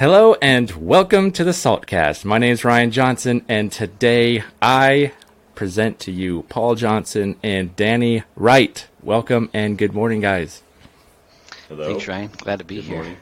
Hello 0.00 0.34
and 0.40 0.70
welcome 0.70 1.30
to 1.32 1.44
the 1.44 1.50
Saltcast. 1.50 2.24
My 2.24 2.38
name 2.38 2.54
is 2.54 2.64
Ryan 2.64 2.90
Johnson, 2.90 3.44
and 3.50 3.70
today 3.70 4.42
I 4.62 5.12
present 5.54 5.98
to 5.98 6.10
you 6.10 6.46
Paul 6.48 6.74
Johnson 6.74 7.36
and 7.42 7.76
Danny 7.76 8.22
Wright. 8.34 8.88
Welcome 9.02 9.50
and 9.52 9.76
good 9.76 9.92
morning, 9.92 10.22
guys. 10.22 10.62
Hello. 11.68 11.84
Thanks, 11.84 12.08
Ryan. 12.08 12.30
Glad 12.38 12.60
to 12.60 12.64
be 12.64 12.76
Good 12.76 12.84
here. 12.84 12.96
morning. 12.96 13.16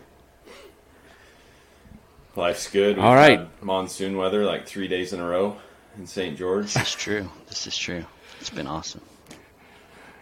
Life's 2.36 2.70
good. 2.70 2.94
We've 2.94 3.04
All 3.04 3.16
right. 3.16 3.48
monsoon 3.60 4.16
weather 4.16 4.44
like 4.44 4.68
three 4.68 4.86
days 4.86 5.12
in 5.12 5.18
a 5.18 5.26
row 5.26 5.56
in 5.96 6.06
St. 6.06 6.38
George. 6.38 6.74
This 6.74 6.90
is 6.90 6.94
true. 6.94 7.28
This 7.48 7.66
is 7.66 7.76
true. 7.76 8.04
It's 8.40 8.50
been 8.50 8.68
awesome. 8.68 9.00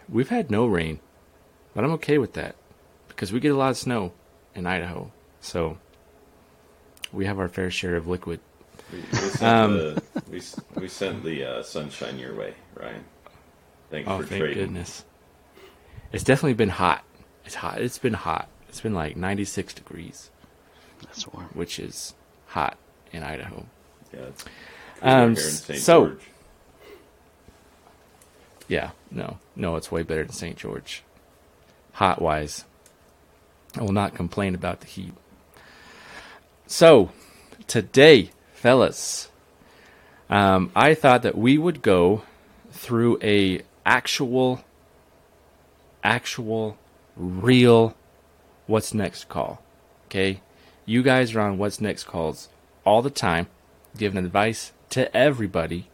We've 0.09 0.29
had 0.29 0.49
no 0.49 0.65
rain, 0.65 1.01
but 1.75 1.83
I'm 1.83 1.91
okay 1.91 2.17
with 2.17 2.33
that 2.33 2.55
because 3.09 3.31
we 3.31 3.39
get 3.39 3.51
a 3.51 3.55
lot 3.55 3.69
of 3.69 3.77
snow 3.77 4.11
in 4.55 4.65
Idaho. 4.65 5.11
So 5.39 5.77
we 7.11 7.25
have 7.25 7.39
our 7.39 7.47
fair 7.47 7.71
share 7.71 7.95
of 7.95 8.07
liquid. 8.07 8.39
We, 8.91 8.99
we 8.99 9.17
sent 9.17 9.43
Um, 9.43 9.73
the 9.77 10.03
we, 10.31 10.41
we 10.75 10.87
sent 10.87 11.23
the 11.23 11.43
uh, 11.43 11.63
sunshine 11.63 12.17
your 12.19 12.35
way, 12.35 12.53
Ryan. 12.75 13.03
Thanks 13.89 14.09
Oh, 14.09 14.19
for 14.19 14.25
thank 14.25 14.41
trading. 14.41 14.63
goodness. 14.65 15.03
It's 16.11 16.23
definitely 16.23 16.53
been 16.53 16.69
hot. 16.69 17.03
It's 17.45 17.55
hot. 17.55 17.81
It's 17.81 17.97
been 17.97 18.13
hot. 18.13 18.49
It's 18.69 18.81
been 18.81 18.93
like 18.93 19.15
96 19.17 19.73
degrees, 19.73 20.29
That's 21.01 21.27
warm. 21.27 21.47
which 21.53 21.79
is 21.79 22.13
hot 22.47 22.77
in 23.11 23.23
Idaho. 23.23 23.65
Yeah, 24.13 24.19
it's 24.21 24.45
Um, 25.01 25.19
here 25.19 25.27
in 25.29 25.35
St. 25.35 25.79
so- 25.79 26.07
George. 26.07 26.21
Yeah, 28.67 28.91
no, 29.11 29.37
no, 29.55 29.77
it's 29.77 29.89
way 29.91 30.03
better 30.03 30.23
than 30.25 30.33
St. 30.33 30.57
George. 30.57 31.01
Hot 31.93 32.21
wise, 32.21 32.65
I 33.77 33.81
will 33.81 33.93
not 33.93 34.13
complain 34.13 34.53
about 34.55 34.81
the 34.81 34.87
heat. 34.87 35.13
So, 36.67 37.11
today, 37.65 38.31
fellas, 38.53 39.29
um, 40.29 40.71
I 40.75 40.93
thought 40.93 41.23
that 41.23 41.37
we 41.37 41.57
would 41.57 41.81
go 41.81 42.23
through 42.71 43.19
a 43.23 43.61
actual, 43.85 44.63
actual, 46.03 46.77
real, 47.15 47.95
what's 48.65 48.93
next 48.93 49.29
call. 49.29 49.63
Okay, 50.07 50.41
you 50.85 51.03
guys 51.03 51.33
are 51.35 51.39
on 51.39 51.57
what's 51.57 51.79
next 51.79 52.03
calls 52.03 52.49
all 52.85 53.01
the 53.01 53.09
time, 53.09 53.47
giving 53.95 54.23
advice 54.23 54.73
to 54.89 55.15
everybody 55.15 55.89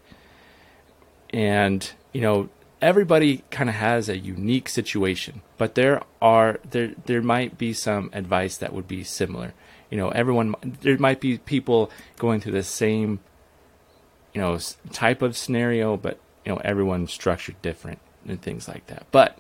and 1.32 1.92
you 2.12 2.22
know 2.22 2.48
everybody 2.82 3.44
kind 3.50 3.70
of 3.70 3.76
has 3.76 4.08
a 4.08 4.18
unique 4.18 4.70
situation 4.70 5.42
but 5.58 5.76
there 5.76 6.02
are 6.22 6.60
there 6.70 6.94
there 7.06 7.22
might 7.22 7.58
be 7.58 7.74
some 7.74 8.10
advice 8.14 8.58
that 8.58 8.72
would 8.72 8.88
be 8.88 9.04
similar 9.04 9.54
you 9.90 9.98
know 9.98 10.10
everyone 10.10 10.56
there 10.82 10.98
might 10.98 11.20
be 11.20 11.38
people 11.38 11.92
going 12.18 12.40
through 12.40 12.52
the 12.52 12.64
same 12.64 13.20
you 14.34 14.42
know 14.42 14.58
type 14.92 15.22
of 15.22 15.38
scenario 15.38 15.98
but 15.98 16.20
you 16.46 16.52
know 16.52 16.62
everyone's 16.64 17.12
structured 17.12 17.62
different 17.62 18.00
and 18.28 18.42
things 18.42 18.68
like 18.68 18.88
that. 18.88 19.06
But 19.12 19.38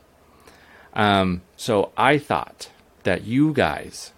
um 0.95 1.41
so 1.57 1.91
i 1.97 2.19
thought 2.19 2.69
that 3.01 3.23
you 3.23 3.51
guys 3.51 4.11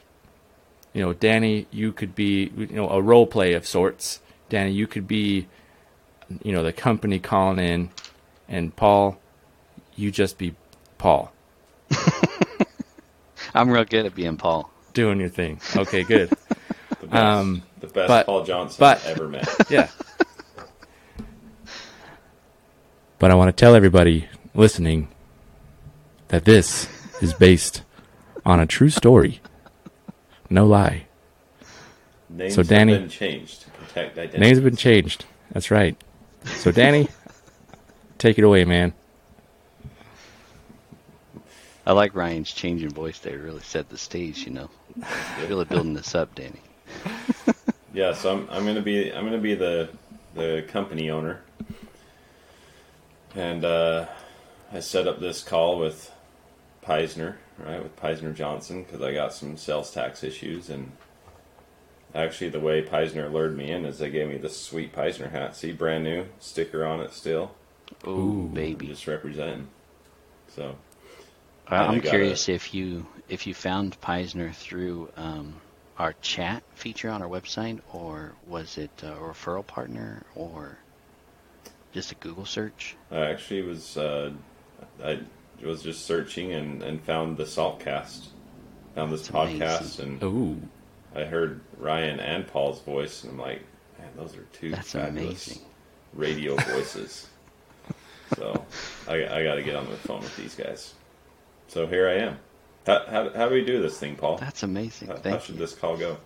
you 0.91 1.01
know 1.01 1.13
danny 1.13 1.67
you 1.71 1.93
could 1.93 2.13
be 2.13 2.51
you 2.57 2.67
know 2.67 2.89
a 2.89 3.01
role 3.01 3.27
play 3.27 3.53
of 3.53 3.65
sorts. 3.65 4.19
Danny 4.49 4.71
you 4.71 4.85
could 4.85 5.07
be 5.07 5.47
you 6.43 6.51
know 6.51 6.63
the 6.63 6.73
company 6.73 7.19
calling 7.19 7.59
in. 7.59 7.89
And 8.47 8.75
paul 8.75 9.17
you 9.95 10.11
just 10.11 10.37
be 10.37 10.55
paul. 10.97 11.31
I'm 13.55 13.69
real 13.69 13.85
good 13.85 14.05
at 14.05 14.13
being 14.13 14.35
Paul. 14.35 14.69
Doing 14.95 15.19
your 15.19 15.29
thing. 15.29 15.59
Okay 15.75 16.03
good. 16.03 16.31
The 17.01 17.07
best, 17.11 17.23
um, 17.23 17.61
the 17.81 17.87
best 17.87 18.07
but- 18.07 18.25
Paul 18.25 18.43
Johnson 18.45 18.77
but- 18.79 19.05
ever 19.05 19.27
met. 19.27 19.47
yeah. 19.69 19.89
But 23.19 23.29
i 23.31 23.35
want 23.35 23.55
to 23.55 23.59
tell 23.59 23.75
everybody 23.75 24.27
listening 24.55 25.09
that 26.29 26.45
this 26.45 26.87
is 27.21 27.33
based 27.33 27.83
on 28.45 28.59
a 28.59 28.65
true 28.65 28.89
story. 28.89 29.39
No 30.49 30.65
lie. 30.65 31.05
Names 32.29 32.55
So, 32.55 32.63
Danny- 32.63 32.93
have 32.93 33.01
been 33.03 33.09
changed 33.09 33.61
to 33.63 33.69
protect 33.71 34.17
identity. 34.17 34.39
names 34.39 34.57
have 34.57 34.63
been 34.65 34.75
changed. 34.75 35.25
That's 35.51 35.69
right. 35.69 35.95
So 36.45 36.71
danny 36.71 37.07
take 38.17 38.37
it 38.39 38.43
away 38.43 38.65
man 38.65 38.93
I 41.85 41.91
like 41.93 42.15
Ryan's 42.15 42.51
change 42.51 42.83
in 42.83 42.89
voice 42.89 43.19
there. 43.19 43.37
Really 43.37 43.61
set 43.61 43.89
the 43.89 43.97
stage, 43.97 44.45
you 44.45 44.51
know. 44.51 44.69
Really 45.47 45.65
building 45.65 45.93
this 45.93 46.15
up, 46.15 46.33
Danny. 46.35 46.59
Yeah, 47.93 48.11
so 48.13 48.33
I'm 48.33 48.49
I'm 48.49 48.65
gonna 48.65 48.81
be 48.81 49.09
I'm 49.13 49.23
gonna 49.23 49.37
be 49.37 49.55
the 49.55 49.87
the 50.33 50.65
company 50.67 51.09
owner, 51.09 51.39
and 53.33 53.63
uh, 53.63 54.07
I 54.73 54.81
set 54.81 55.07
up 55.07 55.21
this 55.21 55.41
call 55.41 55.79
with 55.79 56.11
Peisner, 56.85 57.35
right, 57.57 57.81
with 57.81 57.95
Peisner 57.95 58.35
Johnson, 58.35 58.83
because 58.83 59.01
I 59.01 59.13
got 59.13 59.33
some 59.33 59.55
sales 59.55 59.91
tax 59.91 60.25
issues, 60.25 60.69
and 60.69 60.91
actually 62.13 62.49
the 62.49 62.59
way 62.59 62.81
Peisner 62.83 63.31
lured 63.31 63.55
me 63.55 63.71
in 63.71 63.85
is 63.85 63.99
they 63.99 64.09
gave 64.09 64.27
me 64.27 64.35
this 64.37 64.59
sweet 64.59 64.93
Peisner 64.93 65.31
hat. 65.31 65.55
See, 65.55 65.71
brand 65.71 66.03
new 66.03 66.25
sticker 66.41 66.85
on 66.85 66.99
it 66.99 67.13
still, 67.13 67.51
Ooh, 68.05 68.09
Ooh. 68.09 68.49
baby. 68.53 68.87
just 68.87 69.07
representing. 69.07 69.69
So 70.49 70.75
I- 71.67 71.75
I 71.77 71.87
I'm 71.87 71.99
got 71.99 72.09
curious 72.09 72.49
if 72.49 72.73
you 72.73 73.05
if 73.27 73.47
you 73.47 73.53
found 73.53 73.99
Peisner 74.01 74.53
through 74.53 75.09
um, 75.17 75.55
our 75.97 76.13
chat 76.21 76.63
feature 76.75 77.09
on 77.09 77.21
our 77.23 77.27
website, 77.29 77.79
or 77.91 78.33
was 78.47 78.77
it 78.77 78.91
a 79.01 79.11
referral 79.13 79.65
partner, 79.65 80.23
or 80.35 80.77
just 81.93 82.11
a 82.11 82.15
Google 82.15 82.45
search? 82.45 82.95
I 83.11 83.21
actually 83.21 83.63
was 83.63 83.97
uh, 83.97 84.31
I 85.03 85.19
was 85.63 85.81
just 85.81 86.05
searching 86.05 86.51
and, 86.53 86.83
and 86.83 87.01
found 87.01 87.37
the 87.37 87.45
Saltcast, 87.45 88.27
found 88.93 89.11
this 89.11 89.27
That's 89.27 89.51
podcast, 89.51 89.79
amazing. 89.99 90.19
and 90.21 90.23
Ooh. 90.23 90.61
I 91.19 91.23
heard 91.23 91.61
Ryan 91.79 92.19
and 92.19 92.45
Paul's 92.45 92.81
voice, 92.81 93.23
and 93.23 93.31
I'm 93.33 93.39
like, 93.39 93.61
man, 93.97 94.09
those 94.17 94.35
are 94.35 94.43
two 94.53 94.69
That's 94.71 94.91
fabulous 94.91 95.47
amazing. 95.47 95.63
radio 96.13 96.55
voices. 96.73 97.27
so 98.35 98.65
I, 99.07 99.25
I 99.25 99.43
got 99.43 99.55
to 99.55 99.63
get 99.63 99.77
on 99.77 99.89
the 99.89 99.95
phone 99.95 100.19
with 100.19 100.35
these 100.35 100.55
guys. 100.55 100.93
So 101.67 101.87
here 101.87 102.07
I 102.07 102.13
am. 102.15 102.39
How, 102.85 103.05
how, 103.07 103.29
how 103.31 103.49
do 103.49 103.55
we 103.55 103.65
do 103.65 103.81
this 103.81 103.97
thing, 103.97 104.15
Paul? 104.15 104.37
That's 104.37 104.63
amazing. 104.63 105.07
How, 105.07 105.17
how 105.23 105.39
should 105.39 105.55
you. 105.55 105.61
this 105.61 105.73
call 105.73 105.97
go? 105.97 106.17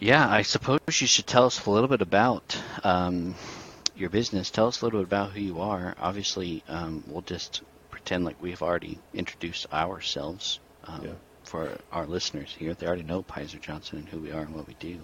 Yeah, 0.00 0.28
I 0.28 0.42
suppose 0.42 0.80
you 0.86 1.06
should 1.06 1.26
tell 1.26 1.44
us 1.46 1.64
a 1.66 1.70
little 1.70 1.88
bit 1.88 2.00
about 2.02 2.56
um, 2.84 3.34
your 3.96 4.10
business. 4.10 4.50
Tell 4.50 4.68
us 4.68 4.80
a 4.80 4.84
little 4.84 5.00
bit 5.00 5.08
about 5.08 5.32
who 5.32 5.40
you 5.40 5.60
are. 5.60 5.94
Obviously, 6.00 6.62
um, 6.68 7.02
we'll 7.06 7.22
just 7.22 7.62
pretend 7.90 8.24
like 8.24 8.40
we've 8.40 8.62
already 8.62 8.98
introduced 9.12 9.66
ourselves 9.72 10.60
um, 10.84 11.04
Yeah. 11.04 11.10
for 11.44 11.76
our 11.92 12.06
listeners 12.06 12.54
here. 12.56 12.74
They 12.74 12.86
already 12.86 13.02
know 13.02 13.22
Peisner 13.24 13.60
Johnson 13.60 13.98
and 13.98 14.08
who 14.08 14.20
we 14.20 14.30
are 14.30 14.42
and 14.42 14.54
what 14.54 14.68
we 14.68 14.74
do. 14.78 15.00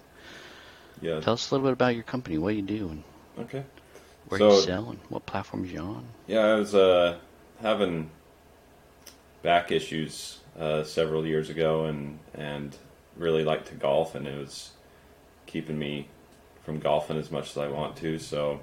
Yeah. 1.02 1.20
Tell 1.20 1.34
us 1.34 1.50
a 1.50 1.54
little 1.54 1.66
bit 1.66 1.72
about 1.72 1.94
your 1.96 2.04
company, 2.04 2.38
what 2.38 2.54
you 2.54 2.62
do, 2.62 2.88
and 2.88 3.02
Okay. 3.46 3.64
where 4.28 4.38
So- 4.38 4.54
you 4.54 4.60
sell, 4.62 4.90
and 4.90 5.00
what 5.08 5.26
platforms 5.26 5.72
you're 5.72 5.82
on. 5.82 6.04
Yeah, 6.28 6.40
I 6.46 6.54
was 6.54 6.72
uh, 6.72 7.18
having 7.60 8.10
back 9.42 9.70
issues 9.70 10.38
uh, 10.58 10.84
several 10.84 11.26
years 11.26 11.50
ago, 11.50 11.84
and 11.84 12.18
and 12.34 12.76
really 13.16 13.44
liked 13.44 13.68
to 13.68 13.74
golf, 13.74 14.14
and 14.14 14.26
it 14.26 14.38
was 14.38 14.70
keeping 15.46 15.78
me 15.78 16.08
from 16.64 16.78
golfing 16.78 17.18
as 17.18 17.30
much 17.30 17.50
as 17.50 17.58
I 17.58 17.68
want 17.68 17.96
to. 17.96 18.18
So 18.18 18.60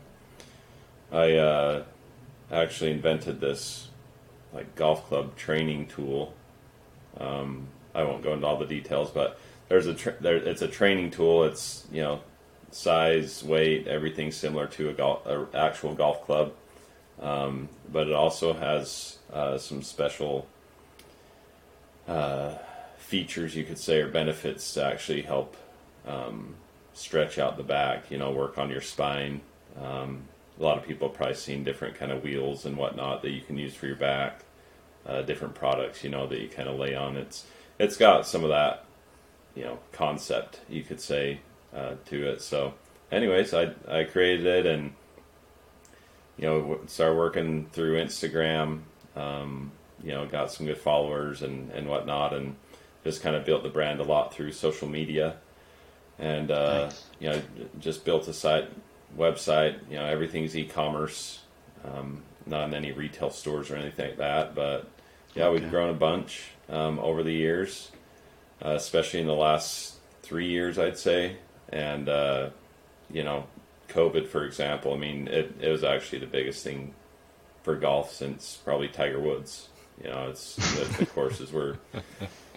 I 1.11 1.33
uh, 1.33 1.83
actually 2.51 2.91
invented 2.91 3.39
this 3.39 3.89
like 4.53 4.75
golf 4.75 5.07
club 5.07 5.35
training 5.35 5.87
tool. 5.87 6.33
Um, 7.17 7.67
I 7.93 8.03
won't 8.03 8.23
go 8.23 8.33
into 8.33 8.47
all 8.47 8.57
the 8.57 8.65
details, 8.65 9.11
but 9.11 9.39
there's 9.69 9.87
a 9.87 9.93
tra- 9.93 10.17
there, 10.19 10.37
it's 10.37 10.61
a 10.61 10.67
training 10.67 11.11
tool. 11.11 11.43
It's 11.43 11.85
you 11.91 12.01
know 12.01 12.21
size, 12.71 13.43
weight, 13.43 13.87
everything 13.87 14.31
similar 14.31 14.67
to 14.67 14.89
a 14.89 14.93
golf, 14.93 15.25
a 15.25 15.47
actual 15.53 15.93
golf 15.93 16.25
club 16.25 16.53
um, 17.21 17.69
but 17.91 18.07
it 18.07 18.13
also 18.13 18.53
has 18.53 19.17
uh, 19.31 19.57
some 19.57 19.83
special 19.83 20.47
uh, 22.07 22.55
features, 22.97 23.55
you 23.55 23.63
could 23.63 23.77
say, 23.77 24.01
or 24.01 24.07
benefits 24.07 24.73
to 24.73 24.83
actually 24.83 25.21
help 25.21 25.55
um, 26.07 26.55
stretch 26.93 27.37
out 27.37 27.57
the 27.57 27.63
back. 27.63 28.09
You 28.09 28.17
know, 28.17 28.31
work 28.31 28.57
on 28.57 28.69
your 28.69 28.81
spine. 28.81 29.41
Um, 29.79 30.23
a 30.59 30.63
lot 30.63 30.77
of 30.77 30.85
people 30.85 31.07
have 31.07 31.17
probably 31.17 31.35
seen 31.35 31.63
different 31.63 31.95
kind 31.95 32.11
of 32.11 32.23
wheels 32.23 32.65
and 32.65 32.75
whatnot 32.75 33.21
that 33.21 33.31
you 33.31 33.41
can 33.41 33.57
use 33.57 33.73
for 33.73 33.87
your 33.87 33.95
back. 33.95 34.43
Uh, 35.05 35.21
different 35.23 35.55
products, 35.55 36.03
you 36.03 36.09
know, 36.09 36.27
that 36.27 36.39
you 36.39 36.47
kind 36.47 36.69
of 36.69 36.77
lay 36.77 36.95
on. 36.95 37.17
It's 37.17 37.45
it's 37.79 37.97
got 37.97 38.27
some 38.27 38.43
of 38.43 38.49
that, 38.49 38.85
you 39.55 39.63
know, 39.63 39.79
concept 39.91 40.59
you 40.69 40.83
could 40.83 41.01
say 41.01 41.39
uh, 41.75 41.95
to 42.05 42.27
it. 42.27 42.41
So, 42.41 42.75
anyways, 43.11 43.53
I 43.53 43.71
I 43.87 44.03
created 44.03 44.45
it 44.45 44.65
and 44.65 44.93
you 46.37 46.47
know, 46.47 46.79
started 46.87 47.15
working 47.17 47.67
through 47.71 48.03
Instagram. 48.03 48.81
Um, 49.15 49.71
you 50.03 50.11
know, 50.11 50.25
got 50.25 50.51
some 50.51 50.65
good 50.65 50.77
followers 50.79 51.41
and 51.41 51.71
and 51.71 51.87
whatnot, 51.87 52.33
and 52.33 52.55
just 53.03 53.21
kind 53.21 53.35
of 53.35 53.45
built 53.45 53.63
the 53.63 53.69
brand 53.69 53.99
a 53.99 54.03
lot 54.03 54.33
through 54.33 54.51
social 54.51 54.87
media, 54.87 55.35
and 56.17 56.49
uh, 56.51 56.85
Nice. 56.85 57.05
you 57.19 57.29
know 57.29 57.41
just 57.79 58.03
built 58.05 58.27
a 58.27 58.33
site 58.33 58.69
website. 59.17 59.77
You 59.89 59.97
know 59.97 60.05
everything's 60.05 60.55
e-commerce, 60.57 61.41
um, 61.85 62.23
not 62.45 62.67
in 62.69 62.73
any 62.73 62.91
retail 62.91 63.29
stores 63.29 63.69
or 63.69 63.75
anything 63.75 64.07
like 64.09 64.17
that. 64.17 64.55
But 64.55 64.89
yeah, 65.35 65.49
we've 65.49 65.69
grown 65.69 65.89
a 65.89 65.93
bunch 65.93 66.43
um, 66.69 66.97
over 66.99 67.21
the 67.23 67.33
years, 67.33 67.91
uh, 68.63 68.69
especially 68.71 69.19
in 69.21 69.27
the 69.27 69.35
last 69.35 69.95
three 70.23 70.47
years, 70.47 70.79
I'd 70.79 70.97
say. 70.97 71.37
And 71.69 72.09
uh, 72.09 72.49
you 73.11 73.23
know, 73.23 73.45
COVID, 73.91 74.27
for 74.27 74.45
example. 74.45 74.93
I 74.93 74.97
mean, 74.97 75.27
it, 75.27 75.55
it 75.59 75.69
was 75.69 75.83
actually 75.83 76.19
the 76.19 76.27
biggest 76.27 76.63
thing 76.63 76.93
for 77.63 77.75
golf 77.75 78.13
since 78.13 78.59
probably 78.63 78.87
Tiger 78.87 79.19
Woods. 79.19 79.69
You 80.03 80.09
know, 80.09 80.29
it's 80.29 80.55
the, 80.55 80.97
the 80.99 81.05
courses 81.05 81.51
were 81.51 81.77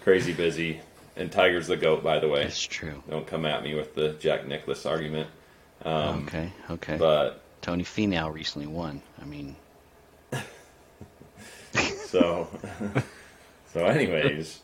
crazy 0.00 0.32
busy, 0.32 0.80
and 1.16 1.30
Tiger's 1.30 1.66
the 1.66 1.76
goat, 1.76 2.02
by 2.02 2.18
the 2.18 2.28
way. 2.28 2.44
That's 2.44 2.62
true. 2.62 3.02
Don't 3.08 3.26
come 3.26 3.44
at 3.44 3.62
me 3.62 3.74
with 3.74 3.94
the 3.94 4.10
Jack 4.12 4.46
Nicklaus 4.46 4.86
argument. 4.86 5.28
Um, 5.84 6.24
okay, 6.26 6.52
okay. 6.70 6.96
But 6.96 7.42
Tony 7.60 7.84
Finau 7.84 8.32
recently 8.32 8.66
won. 8.66 9.02
I 9.20 9.24
mean, 9.24 9.56
so, 12.06 12.48
so 13.72 13.84
anyways, 13.84 14.60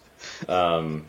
um, 0.49 1.07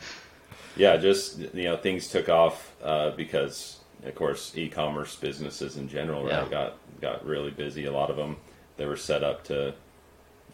yeah, 0.75 0.97
just 0.97 1.37
you 1.37 1.63
know, 1.63 1.77
things 1.77 2.07
took 2.07 2.29
off 2.29 2.73
uh, 2.83 3.11
because, 3.11 3.77
of 4.03 4.15
course, 4.15 4.53
e-commerce 4.56 5.15
businesses 5.15 5.77
in 5.77 5.88
general 5.88 6.24
right, 6.24 6.44
Yeah. 6.44 6.50
got 6.50 6.77
got 7.01 7.25
really 7.25 7.51
busy. 7.51 7.86
A 7.86 7.92
lot 7.92 8.09
of 8.09 8.18
them 8.18 8.38
they 8.77 8.86
were 8.86 8.98
set 8.98 9.24
up 9.24 9.44
to, 9.45 9.74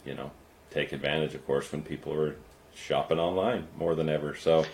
you 0.06 0.14
know, 0.14 0.32
take 0.72 0.92
advantage. 0.92 1.34
Of 1.36 1.46
course, 1.46 1.72
when 1.72 1.82
people 1.82 2.14
were 2.16 2.36
shopping 2.76 3.20
online 3.20 3.68
more 3.78 3.96
than 3.96 4.10
ever. 4.10 4.36
So 4.36 4.66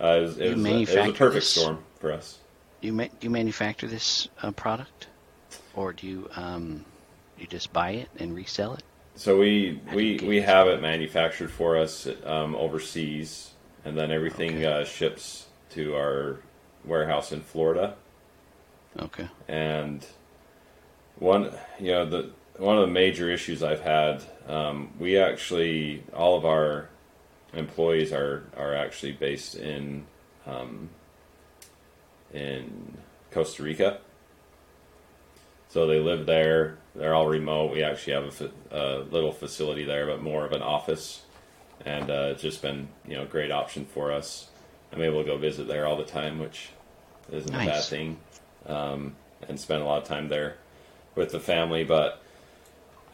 uh, 0.00 0.06
it, 0.06 0.20
was, 0.20 0.38
it, 0.38 0.56
was 0.56 0.64
a, 0.64 0.68
it 0.68 0.80
was 0.80 1.08
a 1.08 1.12
perfect 1.12 1.34
this? 1.34 1.48
storm 1.48 1.78
for 2.00 2.12
us. 2.12 2.38
do 2.80 2.86
you 2.88 2.92
ma- 2.92 3.04
do 3.04 3.26
you 3.26 3.30
manufacture 3.30 3.86
this 3.86 4.28
uh, 4.42 4.50
product, 4.52 5.08
or 5.74 5.92
do 5.92 6.06
you 6.06 6.28
um, 6.36 6.84
you 7.38 7.46
just 7.46 7.72
buy 7.72 7.90
it 7.92 8.08
and 8.18 8.34
resell 8.34 8.74
it? 8.74 8.82
So 9.14 9.38
we 9.38 9.80
How 9.86 9.96
we, 9.96 10.18
we 10.22 10.40
have 10.42 10.68
it 10.68 10.80
manufactured 10.80 11.50
for 11.50 11.76
us 11.76 12.06
um, 12.24 12.54
overseas, 12.54 13.52
and 13.84 13.96
then 13.98 14.10
everything 14.12 14.56
Okay. 14.58 14.66
uh, 14.66 14.84
ships 14.84 15.46
to 15.70 15.96
our 15.96 16.40
warehouse 16.84 17.32
in 17.32 17.40
Florida. 17.40 17.94
Okay. 18.98 19.28
And 19.46 20.04
one, 21.18 21.52
you 21.78 21.92
know, 21.92 22.06
the 22.06 22.30
one 22.56 22.76
of 22.76 22.82
the 22.86 22.92
major 22.92 23.30
issues 23.30 23.62
I've 23.62 23.80
had, 23.80 24.22
um, 24.48 24.90
we 24.98 25.18
actually 25.18 26.02
all 26.12 26.36
of 26.36 26.44
our 26.44 26.88
employees 27.52 28.12
are 28.12 28.44
are 28.56 28.74
actually 28.74 29.12
based 29.12 29.54
in 29.54 30.06
um, 30.46 30.90
in 32.32 32.98
Costa 33.30 33.62
Rica. 33.62 33.98
So 35.68 35.86
they 35.86 36.00
live 36.00 36.26
there. 36.26 36.78
They're 36.94 37.14
all 37.14 37.28
remote. 37.28 37.72
We 37.72 37.82
actually 37.82 38.14
have 38.14 38.40
a, 38.40 38.50
a 38.70 38.98
little 39.02 39.32
facility 39.32 39.84
there, 39.84 40.06
but 40.06 40.22
more 40.22 40.44
of 40.46 40.52
an 40.52 40.62
office, 40.62 41.22
and 41.84 42.10
uh, 42.10 42.30
it's 42.32 42.42
just 42.42 42.62
been 42.62 42.88
you 43.06 43.16
know 43.16 43.22
a 43.22 43.26
great 43.26 43.50
option 43.50 43.84
for 43.84 44.10
us. 44.12 44.48
I'm 44.92 45.02
able 45.02 45.22
to 45.22 45.28
go 45.28 45.36
visit 45.36 45.68
there 45.68 45.86
all 45.86 45.96
the 45.96 46.04
time, 46.04 46.38
which 46.38 46.70
isn't 47.30 47.54
a 47.54 47.58
bad 47.58 47.84
thing, 47.84 48.18
um, 48.68 49.16
and 49.48 49.58
spend 49.58 49.82
a 49.82 49.84
lot 49.84 50.02
of 50.02 50.08
time 50.08 50.28
there 50.28 50.56
with 51.14 51.32
the 51.32 51.40
family. 51.40 51.84
But 51.84 52.22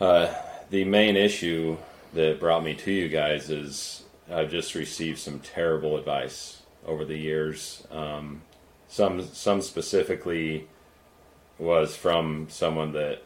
uh, 0.00 0.32
the 0.70 0.84
main 0.84 1.16
issue 1.16 1.76
that 2.12 2.40
brought 2.40 2.64
me 2.64 2.74
to 2.74 2.92
you 2.92 3.08
guys 3.08 3.50
is 3.50 4.04
I've 4.30 4.50
just 4.50 4.74
received 4.74 5.18
some 5.18 5.40
terrible 5.40 5.96
advice 5.96 6.62
over 6.86 7.04
the 7.04 7.16
years. 7.16 7.86
Um, 7.90 8.42
some 8.88 9.22
some 9.22 9.62
specifically 9.62 10.68
was 11.58 11.96
from 11.96 12.46
someone 12.50 12.92
that 12.92 13.22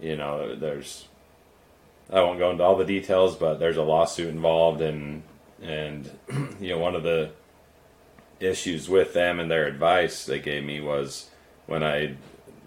you 0.00 0.16
know 0.16 0.54
there's 0.54 1.06
I 2.10 2.20
won't 2.20 2.38
go 2.38 2.50
into 2.50 2.62
all 2.62 2.76
the 2.76 2.84
details, 2.84 3.36
but 3.36 3.58
there's 3.58 3.76
a 3.76 3.82
lawsuit 3.82 4.28
involved 4.28 4.80
and 4.80 5.22
and 5.62 6.10
you 6.60 6.70
know 6.70 6.78
one 6.78 6.94
of 6.94 7.02
the 7.02 7.30
issues 8.42 8.88
with 8.88 9.12
them 9.14 9.40
and 9.40 9.50
their 9.50 9.66
advice 9.66 10.26
they 10.26 10.38
gave 10.38 10.64
me 10.64 10.80
was 10.80 11.30
when 11.66 11.82
I 11.82 12.16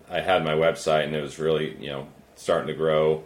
I 0.10 0.22
had 0.22 0.44
my 0.44 0.54
website 0.54 1.06
and 1.06 1.16
it 1.16 1.22
was 1.22 1.40
really 1.40 1.76
you 1.80 1.90
know 1.90 2.08
starting 2.36 2.68
to 2.68 2.74
grow 2.74 3.24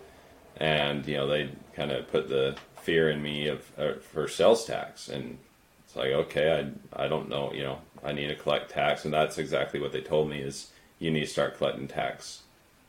and 0.57 1.05
you 1.05 1.17
know 1.17 1.27
they 1.27 1.49
kind 1.75 1.91
of 1.91 2.09
put 2.09 2.29
the 2.29 2.57
fear 2.81 3.09
in 3.09 3.21
me 3.21 3.47
of 3.47 3.71
uh, 3.77 3.93
for 4.01 4.27
sales 4.27 4.65
tax 4.65 5.09
and 5.09 5.37
it's 5.85 5.95
like 5.95 6.11
okay 6.11 6.71
I 6.95 7.03
I 7.05 7.07
don't 7.07 7.29
know 7.29 7.53
you 7.53 7.63
know 7.63 7.79
I 8.03 8.13
need 8.13 8.27
to 8.27 8.35
collect 8.35 8.71
tax 8.71 9.05
and 9.05 9.13
that's 9.13 9.37
exactly 9.37 9.79
what 9.79 9.91
they 9.91 10.01
told 10.01 10.29
me 10.29 10.39
is 10.39 10.71
you 10.97 11.11
need 11.11 11.21
to 11.21 11.27
start 11.27 11.57
collecting 11.57 11.87
tax 11.87 12.41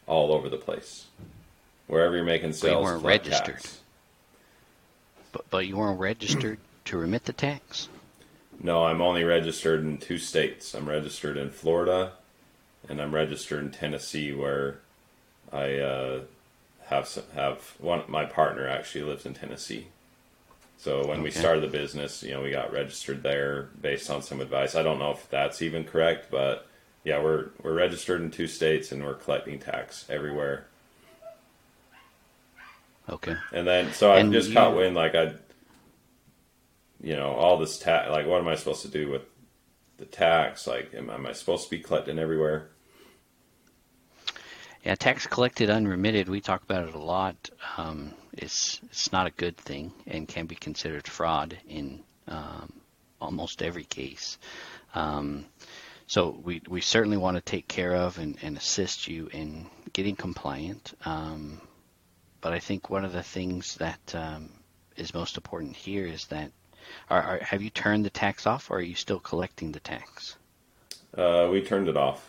all 0.07 0.33
over 0.33 0.49
the 0.49 0.57
place 0.57 1.07
wherever 1.91 2.15
you're 2.15 2.25
making 2.25 2.53
sales 2.53 2.85
you 2.85 2.93
weren't 2.93 3.05
registered. 3.05 3.61
But 5.33 5.51
but 5.51 5.67
you 5.67 5.77
weren't 5.77 6.01
registered 6.01 6.59
to 6.87 6.97
remit 6.97 7.25
the 7.25 7.33
tax. 7.33 7.89
No, 8.63 8.85
I'm 8.85 9.01
only 9.01 9.25
registered 9.25 9.81
in 9.83 9.99
two 9.99 10.19
states. 10.19 10.75
I'm 10.75 10.89
registered 10.89 11.39
in 11.39 11.51
Florida, 11.51 12.13
and 12.89 13.01
I'm 13.01 13.15
registered 13.15 13.65
in 13.65 13.71
Tennessee, 13.71 14.33
where 14.33 14.81
I 15.51 15.79
uh, 15.79 16.21
have 16.87 17.09
some, 17.09 17.25
have 17.35 17.75
one. 17.79 18.03
My 18.07 18.27
partner 18.27 18.69
actually 18.69 19.05
lives 19.05 19.25
in 19.25 19.33
Tennessee. 19.33 19.87
So 20.77 21.07
when 21.07 21.23
we 21.23 21.31
started 21.31 21.63
the 21.63 21.69
business, 21.69 22.23
you 22.23 22.33
know, 22.33 22.43
we 22.43 22.51
got 22.51 22.73
registered 22.73 23.23
there 23.23 23.69
based 23.81 24.09
on 24.11 24.23
some 24.23 24.41
advice. 24.41 24.75
I 24.75 24.83
don't 24.83 24.99
know 24.99 25.11
if 25.11 25.29
that's 25.29 25.61
even 25.61 25.85
correct, 25.85 26.31
but 26.31 26.67
yeah, 27.05 27.23
we're 27.23 27.47
we're 27.63 27.75
registered 27.75 28.21
in 28.21 28.31
two 28.31 28.47
states, 28.47 28.93
and 28.93 29.03
we're 29.05 29.15
collecting 29.15 29.59
tax 29.59 30.07
everywhere. 30.09 30.67
Okay. 33.09 33.37
And 33.53 33.67
then, 33.67 33.93
so 33.93 34.13
I 34.13 34.23
just 34.23 34.49
you- 34.49 34.55
caught 34.55 34.77
wind, 34.77 34.95
like 34.95 35.15
I, 35.15 35.33
you 37.03 37.17
know, 37.17 37.33
all 37.33 37.59
this 37.59 37.79
tax. 37.79 38.11
Like, 38.11 38.27
what 38.27 38.41
am 38.41 38.49
I 38.49 38.55
supposed 38.55 38.83
to 38.83 38.89
do 38.89 39.11
with 39.11 39.23
the 39.97 40.07
tax? 40.07 40.67
Like, 40.67 40.95
am, 40.95 41.11
am 41.11 41.27
I 41.27 41.33
supposed 41.33 41.65
to 41.65 41.71
be 41.71 41.81
collecting 41.81 42.19
everywhere? 42.19 42.71
Yeah, 44.85 44.95
tax 44.95 45.27
collected 45.27 45.69
unremitted. 45.69 46.29
We 46.29 46.41
talk 46.41 46.63
about 46.63 46.89
it 46.89 46.95
a 46.95 46.99
lot. 46.99 47.51
Um, 47.77 48.15
it's 48.33 48.81
it's 48.85 49.13
not 49.13 49.27
a 49.27 49.31
good 49.31 49.57
thing 49.59 49.93
and 50.07 50.27
can 50.27 50.47
be 50.47 50.55
considered 50.55 51.07
fraud 51.07 51.59
in 51.69 52.03
um, 52.29 52.73
almost 53.21 53.63
every 53.63 53.85
case. 53.85 54.39
Um, 54.95 55.47
so 56.07 56.41
we 56.43 56.63
we 56.67 56.81
certainly 56.81 57.19
want 57.19 57.37
to 57.37 57.43
take 57.43 57.69
care 57.69 57.95
of 57.95 58.19
and, 58.19 58.39
and 58.43 58.57
assist 58.57 59.07
you 59.07 59.29
in 59.33 59.67
getting 59.93 60.17
compliant. 60.17 60.95
Um, 61.05 61.61
but 62.41 62.55
I 62.55 62.59
think 62.59 62.89
one 62.89 63.05
of 63.05 63.13
the 63.13 63.23
things 63.23 63.75
that 63.77 64.15
um, 64.15 64.51
is 64.97 65.13
most 65.13 65.37
important 65.37 65.77
here 65.77 66.07
is 66.07 66.27
that 66.27 66.53
are, 67.09 67.23
are, 67.23 67.39
have 67.41 67.63
you 67.63 67.71
turned 67.71 68.05
the 68.05 68.11
tax 68.11 68.47
off 68.47 68.71
or 68.71 68.79
are 68.79 68.83
you 68.83 68.95
still 68.95 69.21
collecting 69.21 69.73
the 69.73 69.81
tax? 69.81 70.37
Uh, 71.17 71.49
we 71.51 71.63
turned 71.63 71.89
it 71.89 71.97
off. 71.97 72.29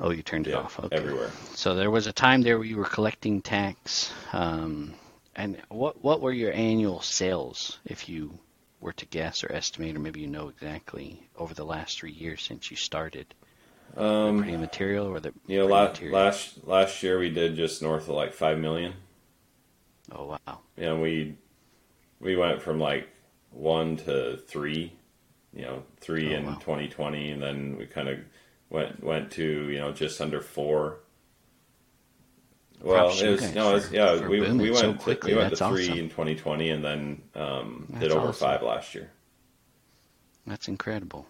Oh, 0.00 0.10
you 0.10 0.22
turned 0.22 0.46
it 0.46 0.52
Yeah, 0.52 0.54
off. 0.54 0.78
Okay. 0.78 0.90
everywhere. 0.90 1.30
So 1.54 1.74
there 1.74 1.90
was 1.90 2.06
a 2.06 2.12
time 2.12 2.42
there 2.42 2.58
where 2.58 2.66
you 2.66 2.76
were 2.76 2.84
collecting 2.84 3.40
tax. 3.42 4.12
Um, 4.32 4.94
and 5.34 5.62
what 5.68 6.02
what 6.02 6.20
were 6.20 6.32
your 6.32 6.52
annual 6.52 7.00
sales, 7.00 7.78
if 7.86 8.08
you 8.08 8.38
were 8.80 8.92
to 8.94 9.06
guess 9.06 9.44
or 9.44 9.52
estimate, 9.52 9.96
or 9.96 10.00
maybe 10.00 10.20
you 10.20 10.26
know 10.26 10.48
exactly, 10.48 11.28
over 11.36 11.54
the 11.54 11.64
last 11.64 11.98
three 11.98 12.12
years 12.12 12.42
since 12.42 12.70
you 12.70 12.76
started? 12.76 13.34
Um, 13.96 14.38
pretty 14.38 14.56
material, 14.56 15.06
or 15.06 15.20
the 15.20 15.32
you 15.46 15.58
know, 15.58 15.66
last 15.66 15.90
material? 15.90 16.12
last 16.12 16.64
last 16.64 17.02
year 17.02 17.18
we 17.18 17.30
did 17.30 17.56
just 17.56 17.82
north 17.82 18.04
of 18.08 18.14
like 18.14 18.32
five 18.32 18.58
million. 18.58 18.94
Oh 20.12 20.26
wow. 20.46 20.60
Know, 20.76 21.00
we 21.00 21.36
we 22.20 22.36
went 22.36 22.62
from 22.62 22.80
like 22.80 23.08
one 23.52 23.96
to 23.98 24.36
three. 24.36 24.92
You 25.54 25.62
know, 25.62 25.82
three 26.00 26.34
Oh, 26.34 26.38
in 26.38 26.46
wow. 26.46 26.54
2020, 26.54 27.30
and 27.30 27.42
then 27.42 27.76
we 27.76 27.86
kind 27.86 28.08
of 28.08 28.18
went 28.70 29.02
went 29.04 29.30
to 29.32 29.68
you 29.68 29.78
know 29.78 29.92
just 29.92 30.20
under 30.20 30.40
four. 30.40 30.98
Well, 32.80 33.10
it 33.10 33.30
was 33.30 33.54
no, 33.54 33.70
it 33.70 33.74
was, 33.74 33.92
yeah, 33.92 34.16
for 34.16 34.28
we 34.28 34.40
we 34.40 34.70
went 34.70 34.76
so 34.78 34.92
to, 34.92 34.98
quickly. 34.98 35.34
we 35.34 35.38
went 35.38 35.54
to 35.54 35.68
three 35.68 35.84
awesome. 35.88 35.98
in 35.98 36.08
2020, 36.08 36.70
and 36.70 36.84
then 36.84 37.22
um, 37.34 37.86
did 38.00 38.10
over 38.10 38.28
awesome. 38.28 38.48
five 38.48 38.62
last 38.62 38.94
year. 38.94 39.10
That's 40.46 40.66
incredible. 40.68 41.26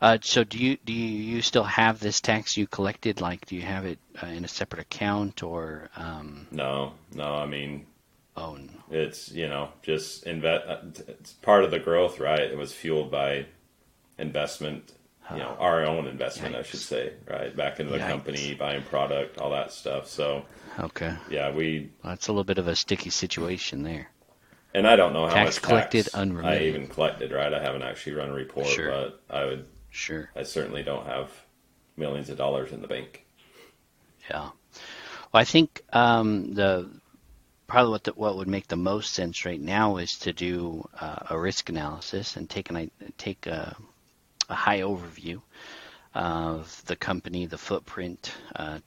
Uh, 0.00 0.18
so 0.20 0.44
do 0.44 0.58
you 0.58 0.76
do 0.84 0.92
you, 0.92 1.34
you 1.36 1.42
still 1.42 1.64
have 1.64 1.98
this 1.98 2.20
tax 2.20 2.56
you 2.56 2.66
collected? 2.66 3.20
Like, 3.20 3.46
do 3.46 3.56
you 3.56 3.62
have 3.62 3.84
it 3.84 3.98
uh, 4.22 4.26
in 4.26 4.44
a 4.44 4.48
separate 4.48 4.82
account, 4.82 5.42
or 5.42 5.88
um, 5.96 6.46
No, 6.50 6.92
no, 7.14 7.34
I 7.34 7.46
mean 7.46 7.86
oh 8.36 8.54
no. 8.56 8.70
it's 8.90 9.30
you 9.32 9.48
know 9.48 9.68
just 9.82 10.24
invest. 10.26 11.02
It's 11.08 11.32
part 11.34 11.64
of 11.64 11.70
the 11.70 11.78
growth, 11.78 12.18
right? 12.20 12.40
It 12.40 12.56
was 12.56 12.72
fueled 12.72 13.10
by 13.10 13.46
investment. 14.18 14.92
You 15.30 15.38
know, 15.38 15.56
our 15.60 15.86
own 15.86 16.08
investment, 16.08 16.56
I 16.56 16.62
should 16.62 16.80
say, 16.80 17.12
right? 17.30 17.56
Back 17.56 17.80
into 17.80 17.92
the 17.92 17.98
Yikes. 17.98 18.08
company, 18.08 18.54
buying 18.54 18.82
product, 18.82 19.38
all 19.38 19.50
that 19.52 19.72
stuff. 19.72 20.06
So 20.08 20.44
Okay, 20.78 21.14
yeah, 21.30 21.50
we 21.50 21.90
well, 22.02 22.12
that's 22.12 22.28
a 22.28 22.32
little 22.32 22.44
bit 22.44 22.58
of 22.58 22.68
a 22.68 22.76
sticky 22.76 23.08
situation 23.10 23.82
there. 23.82 24.10
And 24.74 24.86
I 24.86 24.96
don't 24.96 25.12
know 25.14 25.26
how 25.28 25.34
Tax 25.34 25.56
much 25.56 25.62
collected, 25.62 26.02
tax 26.04 26.14
unremitted. 26.14 26.62
I 26.62 26.66
even 26.66 26.86
collected. 26.86 27.30
Right, 27.32 27.52
I 27.54 27.62
haven't 27.62 27.82
actually 27.82 28.14
run 28.14 28.28
a 28.30 28.34
report, 28.34 28.66
Sure. 28.66 28.88
but 28.90 29.22
I 29.30 29.44
would. 29.46 29.64
Sure. 29.90 30.28
I 30.36 30.42
certainly 30.42 30.82
don't 30.82 31.06
have 31.06 31.30
millions 31.96 32.28
of 32.28 32.36
dollars 32.36 32.72
in 32.72 32.82
the 32.82 32.88
bank. 32.88 33.24
Yeah. 34.28 34.50
Well, 35.32 35.40
I 35.40 35.44
think 35.44 35.82
um, 35.92 36.52
the 36.54 36.90
probably 37.72 37.90
what 37.90 38.04
the, 38.04 38.12
what 38.12 38.36
would 38.36 38.48
make 38.48 38.68
the 38.68 38.76
most 38.76 39.14
sense 39.14 39.46
right 39.46 39.62
now 39.62 39.96
is 39.96 40.18
to 40.18 40.30
do 40.30 40.86
uh, 41.00 41.20
a 41.30 41.38
risk 41.38 41.70
analysis 41.70 42.36
and 42.36 42.50
take 42.50 42.68
an 42.68 42.90
take 43.16 43.46
a, 43.46 43.74
a 44.50 44.54
high 44.54 44.80
overview 44.80 45.40
of 46.14 46.82
the 46.84 46.96
company, 46.96 47.46
the 47.46 47.56
footprint, 47.56 48.30
uh, 48.56 48.78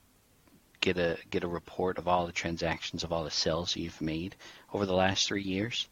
get 0.81 0.99
a 0.99 1.17
get 1.31 1.43
a 1.43 1.47
report 1.47 1.97
of 1.97 2.07
all 2.07 2.27
the 2.27 2.31
transactions 2.31 3.03
of 3.03 3.11
all 3.11 3.23
the 3.23 3.31
sales 3.31 3.75
you've 3.75 4.01
made 4.01 4.35
over 4.71 4.85
the 4.85 4.93
last 4.93 5.27
three 5.27 5.41
years, 5.41 5.87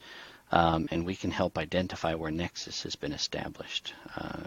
um, 0.52 0.88
and 0.92 1.04
we 1.04 1.16
can 1.16 1.32
help 1.32 1.58
identify 1.58 2.14
where 2.14 2.30
Nexus 2.30 2.84
has 2.84 2.96
been 2.96 3.12
established. 3.12 3.92
Uh, 4.16 4.44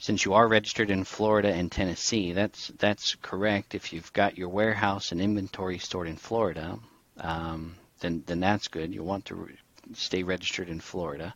since 0.00 0.24
you 0.24 0.34
are 0.34 0.48
registered 0.48 0.90
in 0.90 1.04
Florida 1.04 1.52
and 1.52 1.70
Tennessee, 1.70 2.32
that's 2.32 2.72
that's 2.76 3.14
correct. 3.22 3.76
If 3.76 3.92
you've 3.92 4.12
got 4.12 4.36
your 4.36 4.48
warehouse 4.48 5.12
and 5.12 5.20
inventory 5.20 5.78
stored 5.78 6.08
in 6.08 6.16
Florida, 6.16 6.80
um, 7.18 7.74
then 8.00 8.22
then 8.26 8.40
that's 8.40 8.68
good. 8.68 8.94
You 8.94 9.02
want 9.02 9.26
to 9.26 9.34
re- 9.34 9.58
stay 9.94 10.22
registered 10.22 10.68
in 10.68 10.80
Florida. 10.80 11.34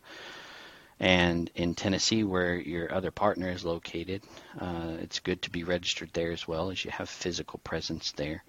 And 0.99 1.49
in 1.55 1.73
Tennessee, 1.73 2.23
where 2.23 2.55
your 2.55 2.93
other 2.93 3.09
partner 3.09 3.49
is 3.49 3.65
located, 3.65 4.21
uh, 4.59 4.97
it's 5.01 5.19
good 5.19 5.41
to 5.41 5.49
be 5.49 5.63
registered 5.63 6.11
there 6.13 6.31
as 6.31 6.47
well, 6.47 6.69
as 6.69 6.85
you 6.85 6.91
have 6.91 7.09
physical 7.09 7.59
presence 7.63 8.11
there. 8.11 8.43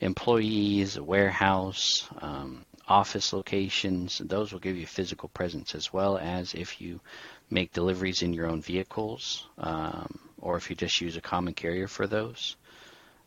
Employees, 0.00 0.96
a 0.96 1.04
warehouse, 1.04 2.08
um, 2.20 2.64
office 2.88 3.32
locations, 3.32 4.18
those 4.18 4.52
will 4.52 4.58
give 4.58 4.76
you 4.76 4.84
physical 4.84 5.28
presence 5.28 5.76
as 5.76 5.92
well 5.92 6.18
as 6.18 6.54
if 6.54 6.80
you 6.80 7.00
make 7.50 7.72
deliveries 7.72 8.22
in 8.22 8.32
your 8.32 8.48
own 8.48 8.60
vehicles, 8.60 9.46
um, 9.58 10.18
or 10.40 10.56
if 10.56 10.70
you 10.70 10.74
just 10.74 11.00
use 11.00 11.16
a 11.16 11.20
common 11.20 11.54
carrier 11.54 11.86
for 11.86 12.08
those. 12.08 12.56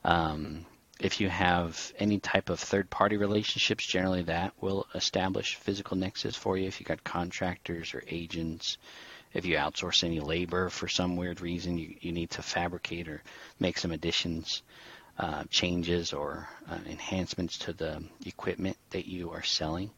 Um, 0.03 0.65
if 0.99 1.19
you 1.19 1.29
have 1.29 1.93
any 1.99 2.19
type 2.19 2.49
of 2.49 2.59
third 2.59 2.89
party 2.89 3.17
relationships, 3.17 3.85
generally 3.85 4.23
that 4.23 4.53
will 4.61 4.87
establish 4.95 5.55
physical 5.55 5.97
nexus 5.97 6.35
for 6.35 6.57
you. 6.57 6.67
If 6.67 6.79
you 6.79 6.85
got 6.85 7.03
contractors 7.03 7.93
or 7.93 8.03
agents, 8.07 8.77
if 9.33 9.45
you 9.45 9.57
outsource 9.57 10.03
any 10.03 10.21
labor 10.21 10.69
for 10.69 10.87
some 10.87 11.17
weird 11.17 11.41
reason, 11.41 11.77
you, 11.77 11.95
you 11.99 12.11
need 12.13 12.31
to 12.31 12.41
fabricate 12.41 13.09
or 13.09 13.21
make 13.59 13.77
some 13.77 13.91
additions, 13.91 14.63
uh, 15.19 15.43
changes, 15.49 16.13
or 16.13 16.47
uh, 16.69 16.77
enhancements 16.89 17.57
to 17.59 17.73
the 17.73 18.01
equipment 18.25 18.77
that 18.91 19.05
you 19.05 19.31
are 19.31 19.43
selling. 19.43 19.91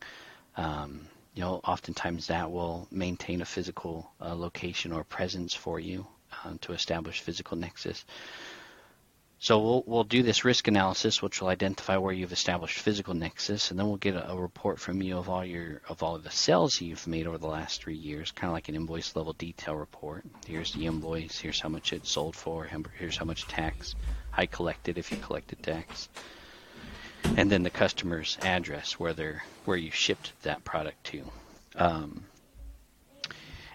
Um, 0.56 1.08
you 1.36 1.44
know, 1.44 1.62
oftentimes 1.64 2.28
that 2.28 2.52
will 2.52 2.88
maintain 2.90 3.42
a 3.42 3.46
physical 3.46 4.12
uh, 4.20 4.34
location 4.34 4.92
or 4.92 5.04
presence 5.04 5.54
for 5.54 5.80
you 5.80 6.08
uh, 6.44 6.54
to 6.62 6.74
establish 6.74 7.22
physical 7.22 7.58
nexus. 7.58 8.04
So 9.40 9.60
we'll 9.60 9.84
we'll 9.86 10.04
do 10.04 10.24
this 10.24 10.44
risk 10.44 10.68
analysis, 10.68 11.22
which 11.22 11.42
will 11.42 11.50
identify 11.50 11.98
where 11.98 12.14
you've 12.14 12.34
established 12.34 12.80
physical 12.80 13.14
nexus, 13.14 13.70
and 13.70 13.80
then 13.80 13.88
we'll 13.88 13.98
get 13.98 14.16
a, 14.16 14.32
a 14.32 14.36
report 14.36 14.80
from 14.80 15.02
you 15.02 15.16
of 15.16 15.30
all 15.30 15.46
your 15.46 15.82
of 15.88 16.02
all 16.02 16.16
of 16.16 16.24
the 16.24 16.32
sales 16.32 16.82
you've 16.82 17.06
made 17.06 17.28
over 17.28 17.38
the 17.38 17.48
last 17.48 17.82
three 17.82 17.96
years, 17.96 18.32
kind 18.32 18.50
of 18.50 18.54
like 18.54 18.68
an 18.68 18.76
invoice 18.76 19.16
level 19.16 19.34
detail 19.34 19.76
report. 19.76 20.24
Here's 20.48 20.74
the 20.74 20.88
invoice. 20.88 21.38
Here's 21.38 21.60
how 21.60 21.70
much 21.70 21.94
it 21.94 22.08
sold 22.08 22.36
for. 22.36 22.68
Here's 22.98 23.18
how 23.18 23.26
much 23.26 23.48
tax 23.48 23.94
I 24.36 24.48
collected 24.48 24.98
if 24.98 25.12
you 25.12 25.18
collected 25.18 25.62
tax, 25.62 26.10
and 27.36 27.52
then 27.52 27.62
the 27.62 27.70
customer's 27.70 28.40
address 28.42 28.94
where 28.94 29.14
they're 29.14 29.44
where 29.66 29.78
you 29.78 29.92
shipped 29.92 30.34
that 30.42 30.64
product 30.64 31.04
to. 31.06 31.24
Um, 31.76 32.24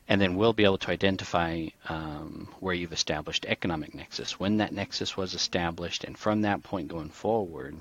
and 0.09 0.21
then 0.21 0.37
we'll 0.37 0.53
be 0.53 0.65
able 0.65 0.79
to 0.79 0.91
identify 0.91 1.67
um, 1.89 2.49
where 2.61 2.75
you've 2.75 2.93
established 2.93 3.47
economic 3.47 3.95
nexus, 3.95 4.39
when 4.39 4.59
that 4.59 4.73
nexus 4.73 5.17
was 5.17 5.35
established, 5.35 6.05
and 6.05 6.19
from 6.19 6.43
that 6.43 6.63
point 6.63 6.89
going 6.89 7.11
forward, 7.11 7.77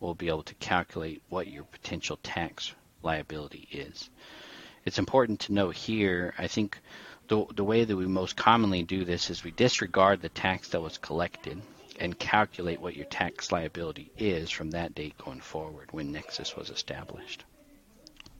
we'll 0.00 0.14
be 0.14 0.28
able 0.28 0.42
to 0.44 0.54
calculate 0.54 1.22
what 1.28 1.48
your 1.48 1.64
potential 1.64 2.18
tax 2.22 2.72
liability 3.02 3.68
is. 3.70 4.08
It's 4.84 4.98
important 4.98 5.40
to 5.40 5.52
note 5.52 5.76
here, 5.76 6.34
I 6.38 6.46
think 6.46 6.78
the, 7.28 7.44
the 7.54 7.64
way 7.64 7.84
that 7.84 7.96
we 7.96 8.06
most 8.06 8.36
commonly 8.36 8.82
do 8.82 9.04
this 9.04 9.28
is 9.28 9.44
we 9.44 9.50
disregard 9.50 10.22
the 10.22 10.30
tax 10.30 10.68
that 10.70 10.80
was 10.80 10.96
collected 10.96 11.60
and 12.00 12.18
calculate 12.18 12.80
what 12.80 12.96
your 12.96 13.06
tax 13.06 13.52
liability 13.52 14.10
is 14.16 14.50
from 14.50 14.70
that 14.70 14.94
date 14.94 15.18
going 15.18 15.40
forward 15.40 15.88
when 15.92 16.12
nexus 16.12 16.56
was 16.56 16.70
established. 16.70 17.44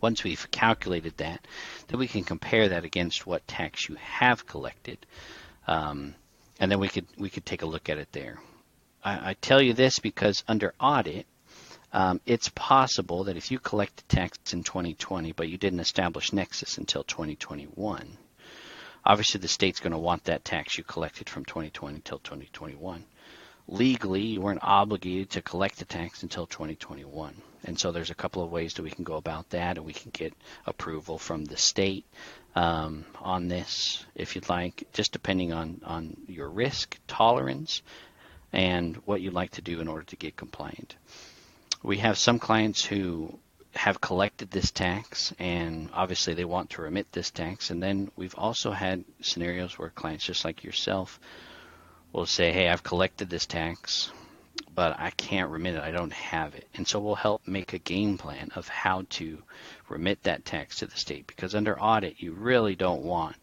Once 0.01 0.25
we've 0.25 0.51
calculated 0.51 1.17
that, 1.17 1.47
then 1.89 1.99
we 1.99 2.07
can 2.07 2.25
compare 2.25 2.69
that 2.69 2.85
against 2.85 3.27
what 3.27 3.47
tax 3.49 3.89
you 3.89 3.97
have 3.97 4.47
collected, 4.47 4.99
um, 5.67 6.15
and 6.61 6.71
then 6.71 6.79
we 6.79 6.89
could 6.89 7.07
we 7.17 7.31
could 7.31 7.45
take 7.45 7.63
a 7.63 7.67
look 7.67 7.89
at 7.89 7.99
it 7.99 8.13
there. 8.13 8.39
I, 9.05 9.31
I 9.31 9.35
tell 9.35 9.63
you 9.63 9.73
this 9.73 9.99
because 9.99 10.45
under 10.47 10.75
audit, 10.81 11.27
um, 11.93 12.21
it's 12.27 12.51
possible 12.51 13.25
that 13.25 13.37
if 13.37 13.51
you 13.51 13.59
collected 13.59 14.09
tax 14.09 14.53
in 14.53 14.63
2020 14.63 15.33
but 15.33 15.49
you 15.49 15.57
didn't 15.57 15.81
establish 15.81 16.33
nexus 16.33 16.79
until 16.79 17.03
2021, 17.05 18.17
obviously 19.05 19.41
the 19.41 19.49
state's 19.49 19.81
going 19.81 19.93
to 19.93 19.99
want 19.99 20.25
that 20.25 20.45
tax 20.45 20.77
you 20.79 20.85
collected 20.85 21.29
from 21.29 21.45
2020 21.45 21.97
until 21.97 22.19
2021 22.19 23.05
legally 23.69 24.23
you 24.23 24.41
weren't 24.41 24.63
obligated 24.63 25.31
to 25.31 25.43
collect 25.43 25.79
the 25.79 25.85
tax 25.85 26.23
until 26.23 26.47
2021 26.47 27.35
and 27.65 27.79
so 27.79 27.93
there's 27.93 28.11
a 28.11 28.15
couple 28.15 28.43
of 28.43 28.51
ways 28.51 28.75
that 28.75 28.83
we 28.83 28.91
can 28.91 29.05
go 29.05 29.17
about 29.17 29.51
that 29.51 29.77
and 29.77 29.87
we 29.87 29.93
can 29.93 30.11
get 30.11 30.33
approval 30.67 31.19
from 31.19 31.45
the 31.45 31.57
state 31.57 32.05
um, 32.55 33.05
on 33.21 33.49
this 33.49 34.05
if 34.15 34.35
you'd 34.35 34.49
like 34.49 34.85
just 34.93 35.13
depending 35.13 35.53
on 35.53 35.81
on 35.85 36.17
your 36.27 36.49
risk 36.49 36.99
tolerance 37.07 37.83
and 38.53 38.97
what 39.05 39.21
you'd 39.21 39.35
like 39.35 39.51
to 39.53 39.63
do 39.63 39.81
in 39.81 39.89
order 39.89 40.05
to 40.05 40.17
get 40.17 40.37
compliant. 40.37 40.97
We 41.83 41.99
have 41.99 42.19
some 42.19 42.39
clients 42.39 42.85
who 42.85 43.39
have 43.75 44.01
collected 44.01 44.51
this 44.51 44.71
tax 44.71 45.33
and 45.39 45.91
obviously 45.93 46.35
they 46.35 46.45
want 46.45 46.71
to 46.71 46.83
remit 46.83 47.13
this 47.13 47.31
tax. 47.31 47.71
And 47.71 47.83
then 47.83 48.11
we've 48.17 48.35
also 48.35 48.73
had 48.73 49.05
scenarios 49.21 49.79
where 49.79 49.91
clients 49.91 50.25
just 50.25 50.45
like 50.45 50.65
yourself 50.65 51.21
will 52.13 52.27
say, 52.27 52.53
hey, 52.53 52.69
I've 52.69 52.83
collected 52.83 53.29
this 53.29 53.47
tax, 53.47 54.11
but 54.75 54.99
I 54.99 55.11
can't 55.11 55.51
remit 55.51 55.75
it. 55.75 55.83
I 55.83 55.91
don't 55.91 56.13
have 56.13 56.55
it. 56.55 56.67
And 56.75 56.87
so 56.87 57.01
we'll 57.01 57.15
help 57.15 57.47
make 57.47 57.73
a 57.73 57.79
game 57.79 58.19
plan 58.19 58.51
of 58.55 58.69
how 58.69 59.05
to 59.11 59.43
remit 59.89 60.23
that 60.23 60.45
tax 60.45 60.79
to 60.79 60.87
the 60.87 60.97
state 60.97 61.27
because 61.27 61.55
under 61.55 61.79
audit, 61.81 62.21
you 62.21 62.33
really 62.33 62.75
don't 62.75 63.03
want 63.03 63.37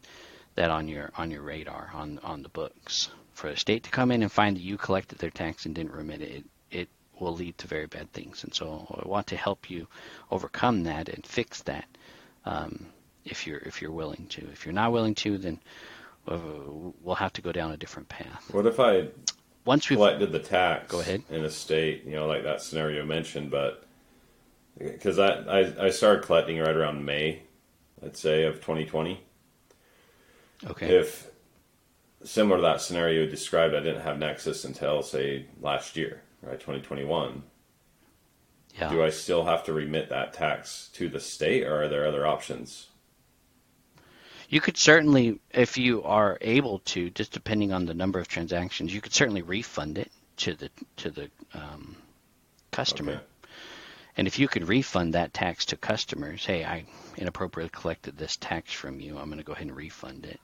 that 0.54 0.70
on 0.70 0.88
your 0.88 1.10
on 1.16 1.30
your 1.30 1.42
radar 1.42 1.90
on 1.94 2.18
on 2.22 2.42
the 2.42 2.48
books. 2.48 3.10
For 3.34 3.50
the 3.50 3.56
state 3.56 3.84
to 3.84 3.90
come 3.90 4.10
in 4.10 4.22
and 4.22 4.32
find 4.32 4.56
that 4.56 4.62
you 4.62 4.78
collected 4.78 5.18
their 5.18 5.30
tax 5.30 5.66
and 5.66 5.74
didn't 5.74 5.92
remit 5.92 6.22
it, 6.22 6.44
it, 6.70 6.88
will 7.18 7.34
lead 7.34 7.56
to 7.58 7.66
very 7.66 7.86
bad 7.86 8.12
things. 8.12 8.44
And 8.44 8.54
so 8.54 8.86
I 9.02 9.06
want 9.06 9.26
to 9.28 9.36
help 9.36 9.70
you 9.70 9.86
overcome 10.30 10.84
that 10.84 11.08
and 11.08 11.24
fix 11.26 11.62
that 11.62 11.86
um, 12.44 12.86
if 13.24 13.46
you're 13.46 13.58
if 13.58 13.82
you're 13.82 13.92
willing 13.92 14.26
to. 14.30 14.46
If 14.52 14.64
you're 14.64 14.72
not 14.72 14.92
willing 14.92 15.14
to, 15.16 15.38
then 15.38 15.60
uh, 16.26 16.38
we'll 17.02 17.14
have 17.14 17.32
to 17.34 17.42
go 17.42 17.52
down 17.52 17.72
a 17.72 17.76
different 17.76 18.08
path. 18.08 18.48
What 18.52 18.66
if 18.66 18.80
I 18.80 19.08
Once 19.66 19.90
we've 19.90 19.98
collected 19.98 20.32
the 20.32 20.38
tax 20.38 20.90
Go 20.90 21.00
ahead. 21.00 21.22
in 21.28 21.44
a 21.44 21.50
state, 21.50 22.04
you 22.04 22.12
know, 22.12 22.26
like 22.26 22.44
that 22.44 22.62
scenario 22.62 23.04
mentioned, 23.04 23.50
but 23.50 23.84
because 24.78 25.18
I, 25.18 25.28
I, 25.28 25.86
I 25.86 25.90
started 25.90 26.24
collecting 26.24 26.58
right 26.58 26.74
around 26.74 27.04
May, 27.04 27.42
let's 28.00 28.20
say, 28.20 28.44
of 28.44 28.56
2020. 28.56 29.20
okay, 30.68 30.96
If 30.98 31.30
similar 32.24 32.56
to 32.58 32.62
that 32.62 32.80
scenario 32.80 33.26
described, 33.26 33.74
I 33.74 33.80
didn't 33.80 34.02
have 34.02 34.18
Nexus 34.18 34.64
until, 34.64 35.02
say, 35.02 35.46
last 35.60 35.96
year, 35.96 36.22
right, 36.42 36.58
2021. 36.60 37.42
yeah, 38.78 38.88
Do 38.90 39.02
I 39.02 39.10
still 39.10 39.44
have 39.46 39.64
to 39.64 39.72
remit 39.72 40.08
that 40.10 40.32
tax 40.32 40.90
to 40.94 41.08
the 41.08 41.20
state, 41.20 41.64
or 41.64 41.82
are 41.84 41.88
there 41.88 42.06
other 42.06 42.26
options? 42.26 42.88
You 44.48 44.60
could 44.60 44.76
certainly, 44.76 45.40
if 45.50 45.78
you 45.78 46.02
are 46.02 46.38
able 46.40 46.80
to, 46.80 47.10
just 47.10 47.32
depending 47.32 47.72
on 47.72 47.86
the 47.86 47.94
number 47.94 48.18
of 48.18 48.28
transactions, 48.28 48.94
you 48.94 49.00
could 49.00 49.14
certainly 49.14 49.42
refund 49.42 49.98
it 49.98 50.10
to 50.38 50.54
the 50.54 50.70
to 50.96 51.10
the 51.10 51.30
um, 51.54 51.96
customer. 52.70 53.12
Okay. 53.12 53.24
And 54.18 54.26
if 54.26 54.38
you 54.38 54.48
could 54.48 54.68
refund 54.68 55.14
that 55.14 55.34
tax 55.34 55.66
to 55.66 55.76
customers, 55.76 56.44
hey, 56.44 56.64
I 56.64 56.86
inappropriately 57.16 57.78
collected 57.78 58.16
this 58.16 58.36
tax 58.36 58.72
from 58.72 59.00
you, 59.00 59.18
I'm 59.18 59.26
going 59.26 59.38
to 59.38 59.44
go 59.44 59.52
ahead 59.52 59.66
and 59.66 59.76
refund 59.76 60.24
it. 60.24 60.40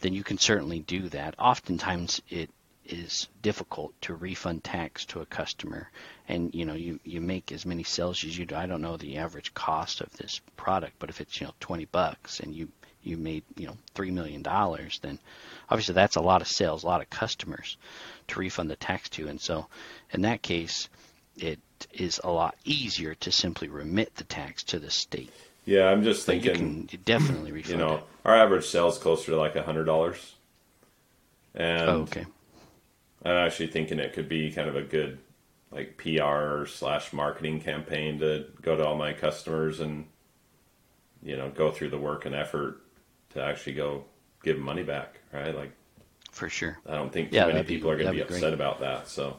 Then 0.00 0.14
you 0.14 0.24
can 0.24 0.38
certainly 0.38 0.80
do 0.80 1.08
that. 1.10 1.36
Oftentimes, 1.38 2.20
it 2.28 2.50
is 2.84 3.28
difficult 3.40 3.94
to 4.02 4.14
refund 4.14 4.62
tax 4.62 5.06
to 5.06 5.20
a 5.20 5.26
customer, 5.26 5.90
and 6.28 6.54
you 6.54 6.64
know 6.64 6.74
you 6.74 7.00
you 7.04 7.20
make 7.20 7.52
as 7.52 7.64
many 7.64 7.82
sales 7.82 8.24
as 8.24 8.36
you 8.36 8.46
do. 8.46 8.56
I 8.56 8.66
don't 8.66 8.82
know 8.82 8.96
the 8.96 9.18
average 9.18 9.54
cost 9.54 10.00
of 10.00 10.10
this 10.16 10.40
product, 10.56 10.94
but 10.98 11.08
if 11.08 11.20
it's 11.20 11.40
you 11.40 11.46
know 11.46 11.54
twenty 11.60 11.86
bucks 11.86 12.40
and 12.40 12.54
you 12.54 12.68
you 13.04 13.16
made 13.16 13.44
you 13.56 13.66
know 13.66 13.76
three 13.94 14.10
million 14.10 14.42
dollars, 14.42 14.98
then 15.02 15.18
obviously 15.70 15.94
that's 15.94 16.16
a 16.16 16.20
lot 16.22 16.42
of 16.42 16.48
sales, 16.48 16.82
a 16.82 16.86
lot 16.86 17.00
of 17.02 17.10
customers 17.10 17.76
to 18.28 18.40
refund 18.40 18.70
the 18.70 18.76
tax 18.76 19.08
to, 19.10 19.28
and 19.28 19.40
so 19.40 19.66
in 20.12 20.22
that 20.22 20.42
case, 20.42 20.88
it 21.36 21.60
is 21.92 22.20
a 22.24 22.30
lot 22.30 22.56
easier 22.64 23.14
to 23.16 23.32
simply 23.32 23.68
remit 23.68 24.14
the 24.16 24.24
tax 24.24 24.62
to 24.64 24.78
the 24.78 24.90
state. 24.90 25.32
Yeah, 25.64 25.88
I'm 25.90 26.02
just 26.02 26.26
But 26.26 26.40
you 26.40 26.50
thinking. 26.50 26.88
can 26.88 27.00
definitely 27.04 27.52
refund 27.52 27.80
You 27.80 27.86
know, 27.86 27.94
it. 27.96 28.04
our 28.24 28.34
average 28.36 28.66
sales 28.66 28.98
closer 28.98 29.32
to 29.32 29.36
like 29.38 29.56
a 29.56 29.62
hundred 29.62 29.84
dollars, 29.84 30.36
and 31.54 31.90
Oh, 31.90 32.00
okay. 32.02 32.26
I'm 33.24 33.32
actually 33.36 33.68
thinking 33.68 33.98
it 33.98 34.12
could 34.12 34.28
be 34.28 34.52
kind 34.52 34.68
of 34.68 34.76
a 34.76 34.82
good 34.82 35.18
like 35.70 35.96
PR 35.96 36.66
slash 36.66 37.12
marketing 37.12 37.60
campaign 37.60 38.18
to 38.20 38.46
go 38.62 38.76
to 38.76 38.86
all 38.86 38.96
my 38.96 39.12
customers 39.12 39.80
and 39.80 40.06
you 41.22 41.36
know 41.36 41.50
go 41.50 41.70
through 41.70 41.90
the 41.90 41.98
work 41.98 42.26
and 42.26 42.34
effort 42.34 42.80
to 43.34 43.42
actually 43.42 43.74
go 43.74 44.04
give 44.42 44.58
money 44.58 44.82
back, 44.82 45.20
right? 45.32 45.54
Like 45.54 45.72
For 46.32 46.48
sure. 46.48 46.78
I 46.88 46.94
don't 46.94 47.12
think 47.12 47.30
too 47.30 47.36
Yeah, 47.36 47.42
many 47.42 47.52
that'd 47.54 47.66
be- 47.68 47.74
people 47.76 47.90
are 47.90 47.96
going 47.96 48.06
to 48.06 48.12
be 48.12 48.18
be 48.18 48.22
upset 48.34 48.52
about 48.52 48.80
that. 48.80 49.08
So, 49.08 49.38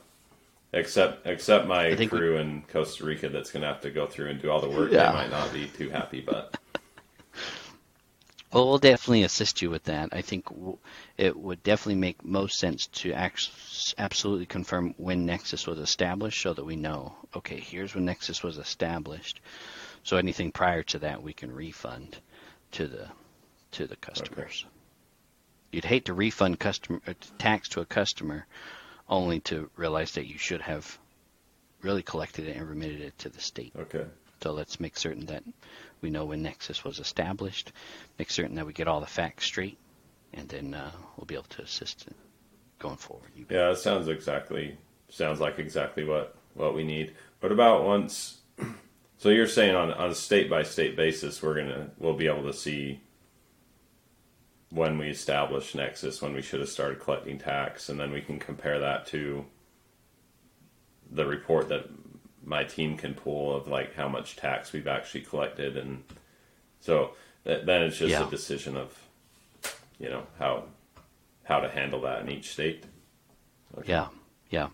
except 0.74 1.26
except 1.28 1.68
my 1.68 1.96
think 1.96 2.12
we- 2.12 2.18
crew 2.20 2.38
in 2.38 2.64
Costa 2.64 3.06
Rica 3.06 3.30
that's 3.30 3.52
going 3.52 3.62
to 3.62 3.68
have 3.68 3.82
to 3.82 3.90
go 3.92 4.06
through 4.08 4.30
and 4.30 4.42
do 4.42 4.50
all 4.52 4.62
the 4.62 4.70
work. 4.70 4.92
Yeah. 4.92 5.12
They 5.12 5.18
might 5.18 5.32
not 5.32 5.52
be 5.54 5.68
too 5.68 5.90
happy, 5.90 6.22
but 6.22 6.58
Well, 8.54 8.70
we'll 8.70 8.78
definitely 8.78 9.24
assist 9.24 9.62
you 9.62 9.70
with 9.70 9.84
that. 9.84 10.10
I 10.14 10.22
think 10.22 10.46
it 11.18 11.36
would 11.38 11.62
definitely 11.64 12.00
make 12.00 12.24
most 12.24 12.58
sense 12.58 12.88
to 12.88 13.12
absolutely 13.98 14.46
confirm 14.46 14.94
when 14.98 15.26
Nexus 15.26 15.68
was 15.68 15.78
established 15.78 16.42
so 16.42 16.54
that 16.54 16.64
we 16.64 16.78
know, 16.78 17.16
okay, 17.36 17.60
here's 17.60 17.96
when 17.96 18.06
Nexus 18.06 18.44
was 18.44 18.58
established. 18.58 19.42
So 20.04 20.16
anything 20.16 20.54
prior 20.54 20.84
to 20.84 21.00
that 21.00 21.22
we 21.22 21.34
can 21.34 21.52
refund 21.54 22.18
to 22.74 22.88
the 22.88 23.10
to 23.76 23.88
the 23.88 23.96
customers. 23.98 24.66
You'd 25.72 25.86
hate 25.86 26.06
to 26.06 26.14
refund 26.14 26.60
customer 26.60 27.02
uh, 27.08 27.14
tax 27.38 27.70
to 27.70 27.82
a 27.82 27.86
customer 27.86 28.46
only 29.10 29.42
to 29.42 29.70
realize 29.76 30.14
that 30.14 30.28
you 30.28 30.38
should 30.38 30.62
have 30.62 30.98
really 31.82 32.02
collected 32.02 32.48
it 32.48 32.56
and 32.56 32.68
remitted 32.68 33.02
it 33.02 33.18
to 33.20 33.30
the 33.30 33.42
state. 33.42 33.74
okay. 33.78 34.06
So 34.42 34.52
let's 34.52 34.80
make 34.80 34.98
certain 34.98 35.26
that 35.28 35.44
we 36.02 36.10
know 36.10 36.26
when 36.26 36.44
Nexus 36.44 36.84
was 36.84 37.00
established, 37.00 37.72
make 38.20 38.30
certain 38.30 38.56
that 38.56 38.66
we 38.66 38.74
get 38.74 38.88
all 38.88 39.00
the 39.00 39.08
facts 39.08 39.46
straight, 39.46 39.78
and 40.34 40.48
then 40.50 40.74
uh, 40.74 40.92
we'll 41.18 41.26
be 41.26 41.36
able 41.36 41.46
to 41.46 41.62
assist 41.62 42.06
it 42.08 42.16
going 42.80 42.98
forward. 42.98 43.30
You. 43.36 43.46
Yeah, 43.50 43.72
it 43.72 43.78
sounds 43.78 44.08
exactly 44.08 44.78
sounds 45.10 45.40
like 45.40 45.60
exactly 45.60 46.04
what 46.04 46.36
what 46.54 46.76
we 46.76 46.84
need. 46.84 47.14
What 47.40 47.52
about 47.52 47.84
once? 47.84 48.40
So 49.18 49.30
you're 49.30 49.48
saying 49.48 49.76
on 49.76 49.94
on 49.94 50.10
a 50.12 50.14
state 50.14 50.50
by 50.50 50.64
state 50.64 50.98
basis, 50.98 51.42
we're 51.42 51.56
gonna 51.56 51.90
we'll 51.98 52.18
be 52.18 52.28
able 52.28 52.44
to 52.44 52.54
see 52.54 53.00
when 54.76 54.98
we 54.98 55.08
establish 55.10 55.74
Nexus, 55.74 56.22
when 56.22 56.34
we 56.34 56.42
should 56.42 56.60
have 56.60 56.68
started 56.70 57.00
collecting 57.00 57.40
tax, 57.40 57.88
and 57.88 57.98
then 58.00 58.12
we 58.12 58.20
can 58.22 58.38
compare 58.40 58.78
that 58.80 59.08
to 59.08 59.46
the 61.10 61.26
report 61.26 61.70
that 61.70 61.86
my 62.44 62.64
team 62.66 62.98
can 62.98 63.14
pull 63.14 63.56
of 63.56 63.68
like 63.68 63.96
how 63.96 64.08
much 64.10 64.36
tax 64.36 64.74
we've 64.74 64.88
actually 64.88 65.22
collected, 65.22 65.78
and 65.78 66.04
so 66.82 67.12
th- 67.46 67.66
then 67.66 67.84
it's 67.84 67.98
just 67.98 68.12
Yeah. 68.12 68.28
a 68.28 68.30
decision 68.30 68.76
of 68.76 68.94
you 69.98 70.10
know 70.10 70.28
how 70.40 70.66
how 71.44 71.62
to 71.62 71.70
handle 71.70 72.02
that 72.02 72.22
in 72.22 72.30
each 72.30 72.50
state. 72.52 72.84
Okay. 73.78 73.92
Yeah, 73.94 74.08
yeah. 74.50 74.68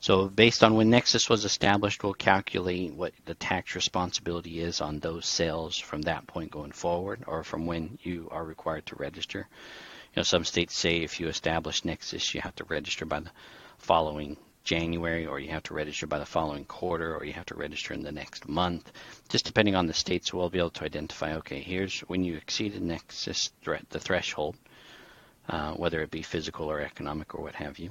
So 0.00 0.28
based 0.28 0.62
on 0.62 0.74
when 0.74 0.90
Nexus 0.90 1.28
was 1.30 1.44
established, 1.44 2.04
we'll 2.04 2.14
calculate 2.14 2.92
what 2.92 3.14
the 3.24 3.34
tax 3.34 3.74
responsibility 3.74 4.60
is 4.60 4.80
on 4.80 4.98
those 4.98 5.26
sales 5.26 5.78
from 5.78 6.02
that 6.02 6.26
point 6.26 6.50
going 6.50 6.72
forward, 6.72 7.24
or 7.26 7.42
from 7.42 7.66
when 7.66 7.98
you 8.02 8.28
are 8.30 8.44
required 8.44 8.86
to 8.86 8.96
register. 8.96 9.48
You 10.14 10.20
know, 10.20 10.22
some 10.22 10.44
states 10.44 10.76
say 10.76 10.98
if 10.98 11.18
you 11.18 11.28
establish 11.28 11.84
Nexus, 11.84 12.34
you 12.34 12.42
have 12.42 12.54
to 12.56 12.64
register 12.64 13.06
by 13.06 13.20
the 13.20 13.30
following 13.78 14.36
January, 14.64 15.26
or 15.26 15.40
you 15.40 15.50
have 15.50 15.62
to 15.64 15.74
register 15.74 16.06
by 16.06 16.18
the 16.18 16.26
following 16.26 16.64
quarter, 16.66 17.16
or 17.16 17.24
you 17.24 17.32
have 17.32 17.46
to 17.46 17.54
register 17.54 17.94
in 17.94 18.02
the 18.02 18.12
next 18.12 18.48
month. 18.48 18.92
Just 19.30 19.46
depending 19.46 19.76
on 19.76 19.86
the 19.86 19.94
states, 19.94 20.32
we'll 20.32 20.50
be 20.50 20.58
able 20.58 20.70
to 20.70 20.84
identify. 20.84 21.34
Okay, 21.36 21.60
here's 21.60 22.00
when 22.00 22.22
you 22.22 22.36
exceeded 22.36 22.82
Nexus 22.82 23.50
thre- 23.62 23.76
the 23.90 24.00
threshold, 24.00 24.56
uh, 25.48 25.72
whether 25.72 26.02
it 26.02 26.10
be 26.10 26.22
physical 26.22 26.70
or 26.70 26.80
economic 26.80 27.34
or 27.34 27.42
what 27.42 27.54
have 27.54 27.78
you 27.78 27.90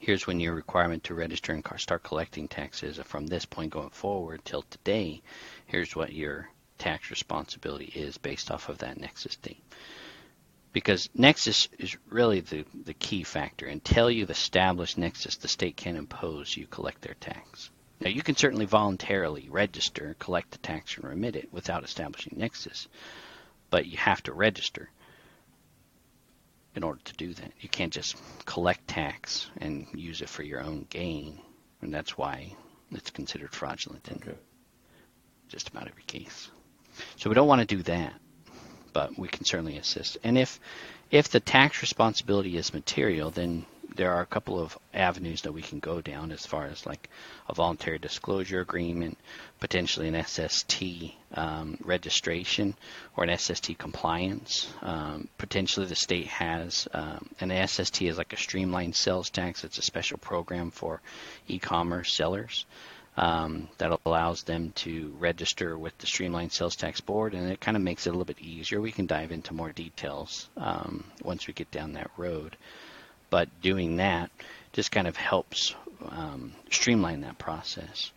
here's 0.00 0.26
when 0.26 0.40
your 0.40 0.54
requirement 0.54 1.04
to 1.04 1.14
register 1.14 1.52
and 1.52 1.64
start 1.76 2.02
collecting 2.02 2.48
taxes 2.48 2.98
from 3.04 3.26
this 3.26 3.44
point 3.44 3.70
going 3.70 3.90
forward 3.90 4.42
till 4.44 4.62
today. 4.62 5.20
Here's 5.66 5.94
what 5.94 6.12
your 6.12 6.48
tax 6.78 7.10
responsibility 7.10 7.92
is 7.94 8.16
based 8.16 8.50
off 8.50 8.70
of 8.70 8.78
that 8.78 8.98
Nexus 8.98 9.36
date. 9.36 9.62
Because 10.72 11.10
Nexus 11.14 11.68
is 11.78 11.96
really 12.08 12.40
the, 12.40 12.64
the 12.84 12.94
key 12.94 13.24
factor. 13.24 13.66
Until 13.66 14.10
you've 14.10 14.30
established 14.30 14.96
Nexus, 14.96 15.36
the 15.36 15.48
state 15.48 15.76
can 15.76 15.96
impose 15.96 16.56
you 16.56 16.66
collect 16.66 17.02
their 17.02 17.16
tax. 17.20 17.70
Now, 18.00 18.08
you 18.08 18.22
can 18.22 18.36
certainly 18.36 18.64
voluntarily 18.64 19.48
register, 19.50 20.16
collect 20.18 20.52
the 20.52 20.58
tax, 20.58 20.96
and 20.96 21.04
remit 21.04 21.36
it 21.36 21.52
without 21.52 21.84
establishing 21.84 22.38
Nexus, 22.38 22.88
but 23.68 23.84
you 23.84 23.98
have 23.98 24.22
to 24.22 24.32
register 24.32 24.88
in 26.74 26.82
order 26.82 27.00
to 27.04 27.12
do 27.14 27.34
that. 27.34 27.52
You 27.60 27.68
can't 27.68 27.92
just 27.92 28.16
collect 28.44 28.86
tax 28.88 29.48
and 29.58 29.86
use 29.94 30.22
it 30.22 30.28
for 30.28 30.42
your 30.42 30.62
own 30.62 30.86
gain, 30.88 31.40
and 31.82 31.92
that's 31.92 32.16
why 32.16 32.54
it's 32.92 33.10
considered 33.10 33.52
fraudulent 33.52 34.08
in 34.08 34.16
Okay. 34.16 34.38
just 35.48 35.68
about 35.68 35.88
every 35.88 36.02
case. 36.04 36.50
So 37.16 37.30
we 37.30 37.34
don't 37.34 37.48
want 37.48 37.60
to 37.60 37.76
do 37.76 37.82
that, 37.84 38.12
but 38.92 39.18
we 39.18 39.28
can 39.28 39.44
certainly 39.44 39.76
assist. 39.76 40.18
And 40.22 40.36
if 40.36 40.60
if 41.10 41.28
the 41.28 41.40
tax 41.40 41.82
responsibility 41.82 42.56
is 42.56 42.72
material, 42.72 43.30
then 43.30 43.66
there 43.96 44.12
are 44.12 44.20
a 44.20 44.26
couple 44.26 44.58
of 44.58 44.78
avenues 44.94 45.42
that 45.42 45.52
we 45.52 45.62
can 45.62 45.80
go 45.80 46.00
down 46.00 46.32
as 46.32 46.46
far 46.46 46.66
as 46.66 46.86
like 46.86 47.08
a 47.48 47.54
voluntary 47.54 47.98
disclosure 47.98 48.60
agreement, 48.60 49.18
potentially 49.58 50.08
an 50.08 50.24
SST 50.24 50.82
um, 51.34 51.78
registration 51.84 52.74
or 53.16 53.24
an 53.24 53.36
SST 53.36 53.78
compliance. 53.78 54.72
Um, 54.82 55.28
potentially 55.38 55.86
the 55.86 55.94
state 55.94 56.26
has 56.26 56.88
um, 56.92 57.28
an 57.40 57.66
SST 57.66 58.02
is 58.02 58.18
like 58.18 58.32
a 58.32 58.36
streamlined 58.36 58.96
sales 58.96 59.30
tax. 59.30 59.64
It's 59.64 59.78
a 59.78 59.82
special 59.82 60.18
program 60.18 60.70
for 60.70 61.00
e-commerce 61.48 62.12
sellers 62.12 62.66
um, 63.16 63.68
that 63.78 63.98
allows 64.06 64.44
them 64.44 64.72
to 64.76 65.14
register 65.18 65.76
with 65.76 65.96
the 65.98 66.06
Streamlined 66.06 66.52
Sales 66.52 66.76
Tax 66.76 67.00
Board, 67.00 67.34
and 67.34 67.50
it 67.50 67.60
kind 67.60 67.76
of 67.76 67.82
makes 67.82 68.06
it 68.06 68.10
a 68.10 68.12
little 68.12 68.24
bit 68.24 68.40
easier. 68.40 68.80
We 68.80 68.92
can 68.92 69.06
dive 69.06 69.32
into 69.32 69.52
more 69.52 69.72
details 69.72 70.48
um, 70.56 71.04
once 71.22 71.46
we 71.46 71.52
get 71.52 71.70
down 71.70 71.92
that 71.94 72.10
road. 72.16 72.56
But 73.30 73.48
doing 73.62 73.96
that 73.96 74.30
just 74.72 74.90
kind 74.90 75.06
of 75.06 75.16
helps 75.16 75.74
um, 76.08 76.52
streamline 76.70 77.22
that 77.22 77.38
process. 77.38 78.10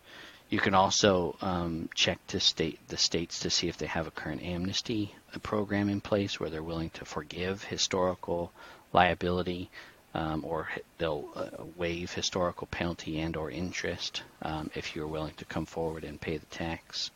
You 0.49 0.59
can 0.59 0.75
also 0.75 1.35
um, 1.41 1.89
check 1.95 2.19
to 2.27 2.39
state 2.39 2.79
the 2.87 2.97
states 2.97 3.39
to 3.39 3.49
see 3.49 3.69
if 3.69 3.77
they 3.77 3.87
have 3.87 4.07
a 4.07 4.11
current 4.11 4.43
amnesty 4.43 5.15
program 5.41 5.89
in 5.89 6.01
place 6.01 6.39
where 6.39 6.49
they're 6.49 6.61
willing 6.61 6.91
to 6.91 7.05
forgive 7.05 7.63
historical 7.63 8.51
liability 8.91 9.69
um, 10.13 10.45
or 10.45 10.69
they'll 10.99 11.27
uh, 11.35 11.63
waive 11.75 12.13
historical 12.13 12.67
penalty 12.67 13.19
and 13.19 13.35
or 13.35 13.49
interest 13.49 14.21
um, 14.43 14.69
if 14.75 14.95
you're 14.95 15.07
willing 15.07 15.33
to 15.35 15.45
come 15.45 15.65
forward 15.65 16.03
and 16.03 16.21
pay 16.21 16.37
the 16.37 16.45
tax. 16.47 17.09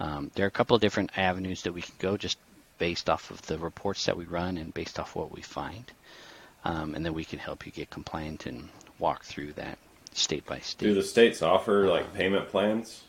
Um, 0.00 0.32
there 0.34 0.44
are 0.44 0.48
a 0.48 0.50
couple 0.50 0.74
of 0.74 0.82
different 0.82 1.16
avenues 1.16 1.62
that 1.62 1.72
we 1.72 1.82
can 1.82 1.94
go 1.98 2.16
just 2.16 2.38
based 2.78 3.08
off 3.08 3.30
of 3.30 3.42
the 3.42 3.58
reports 3.58 4.06
that 4.06 4.16
we 4.16 4.24
run 4.24 4.56
and 4.58 4.74
based 4.74 4.98
off 4.98 5.14
what 5.14 5.30
we 5.30 5.42
find. 5.42 5.84
Um, 6.64 6.94
and 6.94 7.04
then 7.04 7.14
we 7.14 7.24
can 7.24 7.38
help 7.38 7.66
you 7.66 7.72
get 7.72 7.90
compliant 7.90 8.46
and 8.46 8.68
walk 8.98 9.24
through 9.24 9.54
that 9.54 9.78
state 10.12 10.46
by 10.46 10.60
state. 10.60 10.86
Do 10.86 10.94
the 10.94 11.02
states 11.02 11.42
offer 11.42 11.88
like 11.88 12.14
payment 12.14 12.48
plans? 12.48 13.02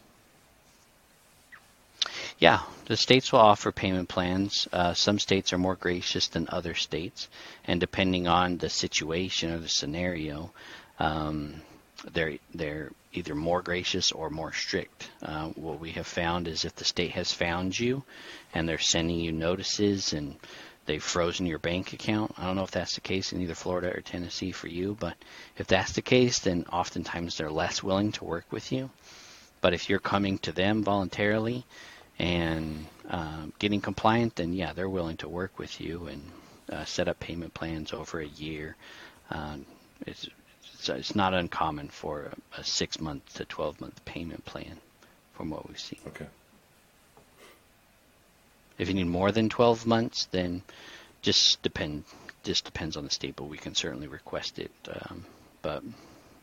Yeah, 2.39 2.62
the 2.86 2.98
states 2.98 3.32
will 3.32 3.39
offer 3.39 3.72
payment 3.72 4.10
plans. 4.10 4.68
Uh, 4.74 4.94
some 4.94 5.20
states 5.20 5.54
are 5.54 5.58
more 5.58 5.76
gracious 5.76 6.28
than 6.28 6.48
other 6.50 6.74
states, 6.74 7.30
and 7.66 7.80
depending 7.80 8.28
on 8.28 8.58
the 8.58 8.70
situation 8.70 9.52
or 9.52 9.60
the 9.60 9.70
scenario, 9.70 10.52
um, 11.00 11.62
they're 12.12 12.38
they're 12.54 12.92
either 13.13 13.36
more 13.36 13.62
gracious 13.62 14.12
or 14.12 14.30
more 14.30 14.52
strict. 14.52 15.10
Uh, 15.22 15.50
what 15.50 15.80
we 15.80 15.92
have 15.92 16.08
found 16.08 16.48
is 16.48 16.66
if 16.66 16.76
the 16.76 16.84
state 16.84 17.12
has 17.12 17.32
found 17.32 17.80
you, 17.80 18.04
and 18.54 18.68
they're 18.68 18.80
sending 18.80 19.20
you 19.20 19.32
notices 19.32 20.13
and 20.13 20.36
they've 20.86 21.04
frozen 21.04 21.46
your 21.46 21.60
bank 21.60 21.93
account. 21.93 22.34
I 22.38 22.46
don't 22.46 22.56
know 22.56 22.63
if 22.63 22.72
that's 22.72 22.96
the 22.96 23.02
case 23.02 23.34
in 23.34 23.41
either 23.41 23.56
Florida 23.56 23.96
or 23.96 24.02
Tennessee 24.02 24.52
for 24.52 24.67
you, 24.67 24.98
but 25.00 25.15
if 25.58 25.67
that's 25.67 25.93
the 25.93 26.02
case, 26.02 26.39
then 26.39 26.65
oftentimes 26.72 27.38
they're 27.38 27.52
less 27.52 27.82
willing 27.82 28.12
to 28.13 28.26
work 28.26 28.46
with 28.52 28.72
you. 28.72 28.89
But 29.62 29.74
if 29.74 29.89
you're 29.89 30.00
coming 30.00 30.39
to 30.39 30.52
them 30.52 30.84
voluntarily 30.84 31.65
and 32.19 32.86
um, 33.10 33.54
getting 33.60 33.82
compliant, 33.82 34.36
then 34.36 34.54
yeah, 34.54 34.74
they're 34.74 34.89
willing 34.89 35.17
to 35.17 35.30
work 35.30 35.58
with 35.58 35.80
you 35.80 36.08
and 36.08 36.22
uh, 36.72 36.86
set 36.86 37.08
up 37.08 37.19
payment 37.19 37.54
plans 37.54 37.93
over 37.93 38.19
a 38.19 38.28
year. 38.28 38.76
Um, 39.32 39.65
it's, 40.06 40.28
it's 40.74 40.89
it's 40.89 41.15
not 41.15 41.34
uncommon 41.34 41.88
for 41.89 42.32
a, 42.56 42.60
a 42.60 42.63
six 42.63 43.00
month 43.00 43.34
to 43.36 43.46
twelve 43.46 43.80
month 43.80 44.04
payment 44.06 44.43
plan, 44.46 44.78
from 45.34 45.50
what 45.50 45.67
we've 45.67 45.80
seen. 45.80 46.00
Okay. 46.08 46.26
If 48.78 48.88
you 48.88 48.94
need 48.94 49.08
more 49.08 49.32
than 49.32 49.50
twelve 49.50 49.86
months, 49.86 50.26
then 50.32 50.64
just 51.22 51.62
depend 51.62 52.04
just 52.44 52.66
depends 52.66 52.98
on 52.98 53.06
the 53.06 53.10
state, 53.10 53.36
but 53.36 53.46
we 53.46 53.58
can 53.58 53.74
certainly 53.76 54.08
request 54.08 54.60
it. 54.60 54.72
Um, 54.92 55.26
but 55.62 55.84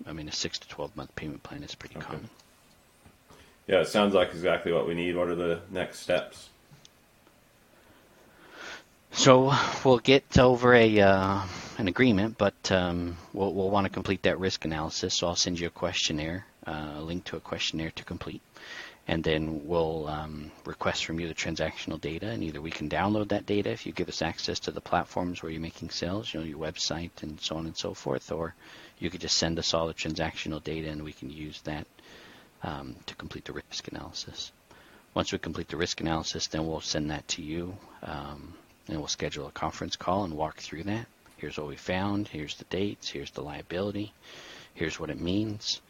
I 0.07 0.13
mean, 0.13 0.29
a 0.29 0.33
six 0.33 0.59
to 0.61 0.69
twelve 0.69 0.97
month 0.97 1.15
payment 1.15 1.43
plan 1.43 1.63
is 1.63 1.75
pretty 1.75 1.97
Okay. 1.97 2.07
common. 2.07 2.31
Yeah, 3.67 3.81
it 3.81 3.89
sounds 3.89 4.15
like 4.15 4.31
exactly 4.31 4.73
what 4.73 4.89
we 4.89 4.95
need. 4.95 5.15
What 5.15 5.29
are 5.29 5.35
the 5.37 5.61
next 5.71 6.01
steps? 6.01 6.49
So 9.13 9.53
we'll 9.85 9.99
get 9.99 10.39
over 10.39 10.75
a 10.75 11.01
uh, 11.01 11.43
an 11.79 11.89
agreement, 11.89 12.39
but 12.39 12.73
um, 12.73 13.17
we'll, 13.33 13.53
we'll 13.53 13.71
want 13.71 13.85
to 13.87 13.91
complete 13.93 14.23
that 14.23 14.39
risk 14.39 14.65
analysis. 14.65 15.15
So 15.15 15.27
I'll 15.27 15.37
send 15.37 15.59
you 15.59 15.67
a 15.67 15.71
questionnaire, 15.71 16.47
uh, 16.67 16.95
a 16.97 17.03
link 17.03 17.25
to 17.25 17.37
a 17.37 17.41
questionnaire 17.41 17.91
to 17.97 18.05
complete, 18.05 18.41
and 19.11 19.25
then 19.25 19.67
we'll 19.67 20.07
um, 20.07 20.53
request 20.65 21.05
from 21.05 21.19
you 21.19 21.27
the 21.27 21.35
transactional 21.35 22.01
data, 22.01 22.29
and 22.29 22.45
either 22.45 22.61
we 22.61 22.71
can 22.71 22.89
download 22.89 23.31
that 23.31 23.45
data 23.45 23.69
if 23.69 23.85
you 23.85 23.91
give 23.91 24.09
us 24.09 24.23
access 24.23 24.61
to 24.61 24.71
the 24.71 24.81
platforms 24.81 25.43
where 25.43 25.51
you're 25.51 25.61
making 25.61 25.91
sales, 25.91 26.33
you 26.33 26.39
know, 26.39 26.47
your 26.47 26.61
website 26.61 27.11
and 27.23 27.41
so 27.41 27.57
on 27.57 27.67
and 27.67 27.77
so 27.77 27.93
forth, 27.93 28.31
or 28.31 28.55
you 29.01 29.11
could 29.11 29.21
just 29.21 29.37
send 29.37 29.59
us 29.59 29.75
all 29.75 29.89
the 29.89 29.95
transactional 29.95 30.63
data, 30.63 30.89
and 30.89 31.03
we 31.03 31.13
can 31.13 31.29
use 31.29 31.61
that 31.63 31.89
um, 32.63 32.95
to 33.07 33.17
complete 33.17 33.45
the 33.47 33.53
risk 33.53 33.89
analysis. 33.89 34.53
Once 35.13 35.33
we 35.33 35.39
complete 35.39 35.67
the 35.67 35.77
risk 35.77 36.01
analysis, 36.01 36.47
then 36.47 36.65
we'll 36.65 36.81
send 36.81 37.11
that 37.11 37.27
to 37.27 37.43
you. 37.43 37.77
Um, 38.05 38.55
and 38.87 38.97
we'll 38.99 39.09
schedule 39.09 39.49
a 39.49 39.53
conference 39.53 39.97
call 39.97 40.23
and 40.23 40.35
walk 40.35 40.59
through 40.59 40.85
that. 40.85 41.07
Here's 41.37 41.59
what 41.59 41.67
we 41.67 41.75
found. 41.75 42.29
Here's 42.29 42.55
the 42.59 42.65
dates. 42.67 43.09
Here's 43.09 43.33
the 43.33 43.43
liability. 43.43 44.13
Here's 44.75 45.01
what 45.01 45.11
it 45.11 45.21
means. 45.21 45.81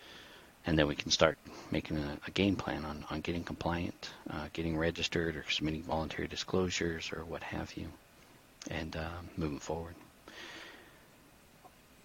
And 0.66 0.78
then 0.78 0.86
we 0.86 0.94
can 0.94 1.10
start 1.10 1.38
making 1.70 1.96
a, 1.96 2.18
a 2.26 2.30
game 2.30 2.56
plan 2.56 2.84
on, 2.84 3.04
on 3.10 3.20
getting 3.20 3.44
compliant, 3.44 4.10
uh, 4.28 4.48
getting 4.52 4.76
registered, 4.76 5.36
or 5.36 5.44
submitting 5.48 5.82
voluntary 5.82 6.28
disclosures, 6.28 7.10
or 7.12 7.24
what 7.24 7.42
have 7.42 7.72
you, 7.76 7.86
and 8.70 8.94
uh, 8.94 9.08
moving 9.36 9.58
forward. 9.58 9.94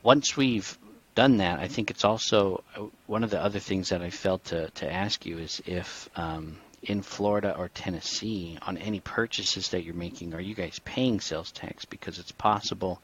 Once 0.04 0.38
we've 0.38 0.78
done 1.16 1.38
that, 1.38 1.60
I 1.60 1.68
think 1.68 1.92
it's 1.92 2.06
also 2.06 2.64
uh, 2.76 2.86
one 3.08 3.24
of 3.24 3.30
the 3.30 3.42
other 3.42 3.60
things 3.60 3.90
that 3.90 4.02
I 4.02 4.10
felt 4.10 4.46
to, 4.46 4.70
to 4.70 4.92
ask 4.92 5.26
you 5.26 5.40
is 5.40 5.62
if 5.66 6.10
um, 6.16 6.58
in 6.84 7.02
Florida 7.02 7.56
or 7.58 7.70
Tennessee 7.70 8.58
on 8.62 8.78
any 8.78 9.00
purchases 9.00 9.70
that 9.70 9.84
you're 9.84 9.96
making, 9.96 10.34
are 10.34 10.42
you 10.42 10.56
guys 10.56 10.80
paying 10.86 11.20
sales 11.20 11.52
tax? 11.52 11.86
Because 11.86 12.20
it's 12.20 12.32
possible 12.32 13.02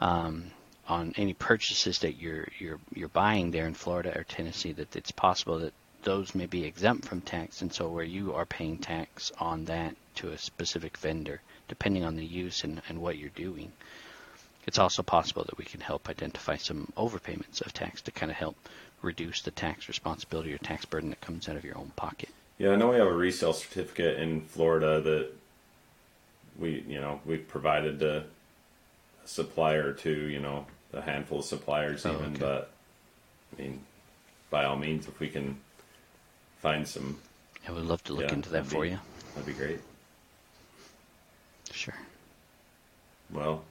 um, 0.00 0.50
on 0.88 1.14
any 1.16 1.32
purchases 1.32 2.00
that 2.00 2.20
you're 2.20 2.48
you're 2.58 2.80
you're 2.94 3.08
buying 3.08 3.50
there 3.50 3.66
in 3.66 3.74
Florida 3.74 4.16
or 4.16 4.24
Tennessee 4.24 4.72
that 4.72 4.94
it's 4.96 5.10
possible 5.10 5.58
that 5.60 5.72
those 6.02 6.34
may 6.34 6.46
be 6.46 6.64
exempt 6.64 7.06
from 7.06 7.22
tax, 7.22 7.62
and 7.62 7.72
so 7.72 7.88
where 7.88 8.04
you 8.04 8.34
are 8.34 8.44
paying 8.44 8.78
tax 8.78 9.32
on 9.38 9.64
that 9.64 9.96
to 10.16 10.30
a 10.30 10.38
specific 10.38 10.98
vendor, 10.98 11.40
depending 11.66 12.04
on 12.04 12.16
the 12.16 12.24
use 12.24 12.62
and, 12.62 12.82
and 12.88 13.00
what 13.00 13.18
you're 13.18 13.30
doing. 13.30 13.72
It's 14.66 14.78
also 14.78 15.02
possible 15.02 15.44
that 15.44 15.58
we 15.58 15.64
can 15.64 15.80
help 15.80 16.08
identify 16.08 16.56
some 16.56 16.92
overpayments 16.96 17.64
of 17.64 17.72
tax 17.72 18.02
to 18.02 18.10
kind 18.10 18.30
of 18.30 18.36
help 18.36 18.56
reduce 19.02 19.42
the 19.42 19.50
tax 19.50 19.88
responsibility 19.88 20.52
or 20.52 20.58
tax 20.58 20.84
burden 20.84 21.10
that 21.10 21.20
comes 21.20 21.48
out 21.48 21.56
of 21.56 21.64
your 21.64 21.76
own 21.76 21.92
pocket. 21.96 22.30
Yeah, 22.58 22.70
I 22.70 22.76
know 22.76 22.90
we 22.90 22.96
have 22.96 23.06
a 23.06 23.12
resale 23.12 23.52
certificate 23.52 24.18
in 24.18 24.42
Florida 24.42 25.00
that 25.00 25.30
we, 26.58 26.84
you 26.86 27.00
know, 27.00 27.20
we've 27.26 27.46
provided 27.46 27.98
to 28.00 28.18
a 28.18 28.24
supplier 29.28 29.92
to, 29.92 30.10
you 30.10 30.38
know, 30.38 30.66
a 30.94 31.02
handful 31.02 31.40
of 31.40 31.44
suppliers 31.44 32.04
Oh, 32.06 32.12
even. 32.14 32.26
okay. 32.32 32.38
But 32.40 32.70
I 33.56 33.62
mean, 33.62 33.80
by 34.50 34.64
all 34.64 34.76
means, 34.76 35.06
if 35.08 35.18
we 35.20 35.28
can 35.28 35.58
find 36.60 36.86
some, 36.86 37.18
I 37.68 37.72
would 37.72 37.84
love 37.84 38.02
to 38.04 38.12
look 38.12 38.28
yeah, 38.28 38.34
into 38.34 38.50
that 38.50 38.66
for 38.66 38.82
be- 38.82 38.90
you. 38.90 38.98
That'd 39.34 39.46
be 39.46 39.52
great. 39.52 39.80
Sure. 41.72 41.94
Well, 43.30 43.64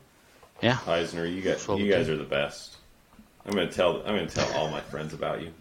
Yeah. 0.62 0.78
Peisner, 0.86 1.26
you 1.34 1.42
guys, 1.42 1.66
you 1.68 1.92
guys 1.92 2.08
do. 2.08 2.14
are 2.14 2.18
the 2.18 2.24
best. 2.24 2.78
I'm 3.46 3.54
gonna 3.54 3.72
tell, 3.72 3.98
I'm 4.06 4.16
gonna 4.16 4.28
tell 4.28 4.52
all 4.54 4.70
my 4.70 4.82
friends 4.82 5.14
about 5.14 5.42
you 5.42 5.52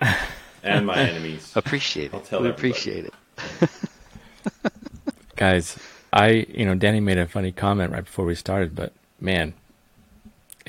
and 0.62 0.86
my 0.86 0.96
enemies. 0.98 1.52
Appreciate 1.56 2.06
it. 2.06 2.14
I'll 2.14 2.20
it. 2.20 2.26
tell 2.26 2.40
we 2.42 2.48
everybody. 2.48 2.70
appreciate 2.70 3.04
it. 3.06 3.14
Guys, 5.36 5.78
I, 6.12 6.46
you 6.50 6.66
know, 6.66 6.74
Danny 6.74 7.00
made 7.00 7.18
a 7.18 7.26
funny 7.26 7.52
comment 7.52 7.92
right 7.92 8.04
before 8.04 8.24
we 8.26 8.34
started, 8.34 8.74
but 8.74 8.92
man, 9.20 9.54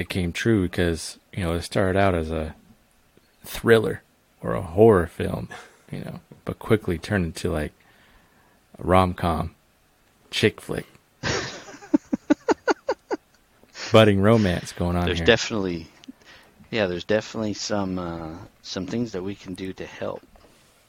it 0.02 0.10
came 0.10 0.34
true 0.34 0.64
because, 0.64 1.18
you 1.32 1.44
know, 1.44 1.54
it 1.54 1.62
started 1.62 1.98
out 1.98 2.14
as 2.16 2.32
a 2.32 2.56
thriller 3.46 4.02
or 4.42 4.54
a 4.54 4.62
horror 4.62 5.08
film, 5.08 5.48
you 5.92 6.00
know, 6.00 6.20
but 6.44 6.60
quickly 6.60 6.98
turned 6.98 7.26
into 7.26 7.50
like 7.52 7.72
a 8.80 8.84
rom 8.84 9.14
com, 9.14 9.56
chick 10.32 10.60
flick, 10.60 10.88
budding 13.92 14.22
romance 14.22 14.72
going 14.72 14.96
on 14.96 15.06
There's 15.06 15.20
here. 15.20 15.26
definitely, 15.26 15.88
yeah, 16.72 16.88
there's 16.88 17.04
definitely 17.04 17.54
some 17.54 18.00
uh, 18.00 18.32
some 18.62 18.88
things 18.88 19.12
that 19.12 19.24
we 19.24 19.36
can 19.36 19.54
do 19.54 19.74
to 19.74 19.86
help. 19.86 20.22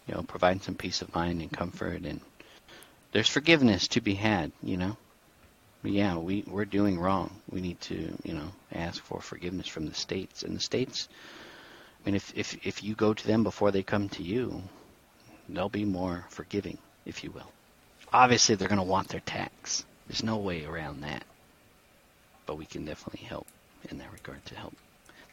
You 0.08 0.14
know, 0.14 0.22
provide 0.22 0.62
some 0.62 0.74
peace 0.74 1.02
of 1.02 1.14
mind 1.14 1.40
and 1.42 1.52
comfort, 1.52 2.02
and 2.02 2.20
there's 3.12 3.28
forgiveness 3.28 3.88
to 3.88 4.00
be 4.00 4.14
had. 4.14 4.52
You 4.62 4.76
know, 4.76 4.96
yeah, 5.90 6.16
we 6.16 6.44
we're 6.46 6.64
doing 6.64 6.98
wrong. 6.98 7.30
We 7.50 7.60
need 7.60 7.80
to, 7.82 8.16
you 8.22 8.34
know, 8.34 8.48
ask 8.72 9.02
for 9.02 9.20
forgiveness 9.20 9.66
from 9.66 9.86
the 9.86 9.94
states, 9.94 10.42
and 10.42 10.56
the 10.56 10.60
states. 10.60 11.08
I 12.00 12.08
mean, 12.08 12.14
if 12.14 12.32
if 12.36 12.66
if 12.66 12.84
you 12.84 12.94
go 12.94 13.14
to 13.14 13.26
them 13.26 13.42
before 13.42 13.70
they 13.72 13.82
come 13.82 14.08
to 14.10 14.22
you, 14.22 14.62
they'll 15.48 15.68
be 15.68 15.84
more 15.84 16.24
forgiving, 16.28 16.78
if 17.04 17.24
you 17.24 17.30
will. 17.30 17.50
Obviously, 18.12 18.54
they're 18.54 18.68
going 18.68 18.78
to 18.78 18.84
want 18.84 19.08
their 19.08 19.20
tax. 19.20 19.84
There's 20.06 20.22
no 20.22 20.36
way 20.36 20.64
around 20.64 21.00
that. 21.00 21.24
But 22.46 22.56
we 22.56 22.66
can 22.66 22.84
definitely 22.84 23.26
help 23.26 23.46
in 23.88 23.98
that 23.98 24.12
regard 24.12 24.44
to 24.46 24.54
help 24.54 24.74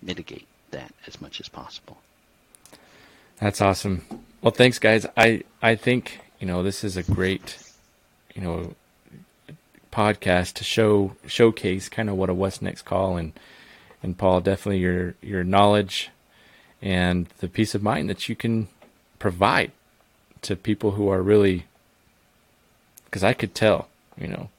mitigate 0.01 0.47
that 0.71 0.93
as 1.07 1.19
much 1.19 1.39
as 1.39 1.49
possible. 1.49 1.97
That's 3.39 3.61
awesome. 3.61 4.05
Well, 4.41 4.51
thanks, 4.51 4.79
guys. 4.79 5.05
I 5.15 5.43
I 5.61 5.75
think 5.75 6.19
you 6.39 6.47
know 6.47 6.63
this 6.63 6.83
is 6.83 6.97
a 6.97 7.03
great, 7.03 7.57
you 8.33 8.41
know, 8.41 8.75
podcast 9.99 10.53
to 10.53 10.63
show 10.63 11.13
showcase 11.27 11.89
kind 11.89 12.09
of 12.09 12.15
what 12.15 12.29
a 12.29 12.33
what's 12.33 12.61
next 12.61 12.83
call 12.83 13.17
and 13.17 13.33
and 14.01 14.17
Paul 14.17 14.39
definitely 14.39 14.79
your 14.79 15.15
your 15.21 15.43
knowledge 15.43 16.09
and 16.81 17.27
the 17.39 17.49
peace 17.49 17.75
of 17.75 17.83
mind 17.83 18.09
that 18.09 18.29
you 18.29 18.35
can 18.35 18.69
provide 19.19 19.71
to 20.43 20.55
people 20.55 20.91
who 20.91 21.09
are 21.09 21.21
really 21.21 21.65
because 23.05 23.23
I 23.23 23.33
could 23.33 23.53
tell, 23.53 23.89
you 24.17 24.27
know, 24.27 24.49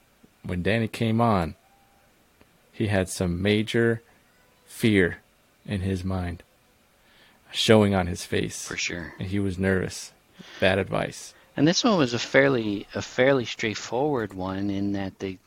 when 0.42 0.62
Danny 0.62 0.88
came 0.88 1.20
on, 1.20 1.54
he 2.72 2.88
had 2.88 3.08
some 3.08 3.40
major 3.40 4.02
fear 4.66 5.18
in 5.64 5.80
his 5.80 6.04
mind 6.04 6.42
showing 7.52 7.94
on 7.94 8.08
his 8.08 8.24
face 8.24 8.66
For 8.68 8.76
sure. 8.76 9.14
and 9.18 9.28
he 9.28 9.38
was 9.38 9.56
nervous. 9.58 10.12
Bad 10.60 10.78
advice. 10.78 11.32
And 11.60 11.68
this 11.68 11.84
one 11.84 11.98
was 11.98 12.14
a 12.14 12.18
fairly 12.18 12.86
a 12.94 13.02
fairly 13.02 13.44
straightforward 13.44 14.32
one 14.32 14.70
in 14.70 14.92
that 14.92 15.18
they 15.18 15.28
you 15.28 15.38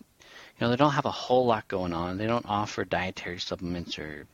know, 0.62 0.69
they 0.69 0.76
don't 0.76 0.91
have 0.91 1.08
a 1.08 1.10
whole 1.10 1.47
lot 1.47 1.67
going 1.67 1.91
on. 1.91 2.19
They 2.19 2.28
don't 2.28 2.45
offer 2.47 2.86
dietary 2.86 3.39
supplements 3.39 3.97
or 3.97 4.28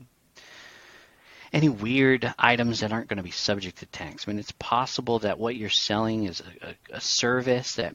any 1.53 1.69
weird 1.69 2.33
items 2.37 2.81
that 2.81 2.91
aren't 2.91 3.07
going 3.07 3.15
to 3.15 3.23
be 3.23 3.31
subject 3.31 3.77
to 3.77 3.85
tax. 3.85 4.27
I 4.27 4.31
mean, 4.31 4.39
it's 4.39 4.51
possible 4.51 5.19
that 5.19 5.39
what 5.39 5.55
you're 5.55 5.69
selling 5.69 6.25
is 6.25 6.41
a, 6.41 6.67
a, 6.67 6.97
a 6.97 6.99
service 6.99 7.75
that 7.75 7.93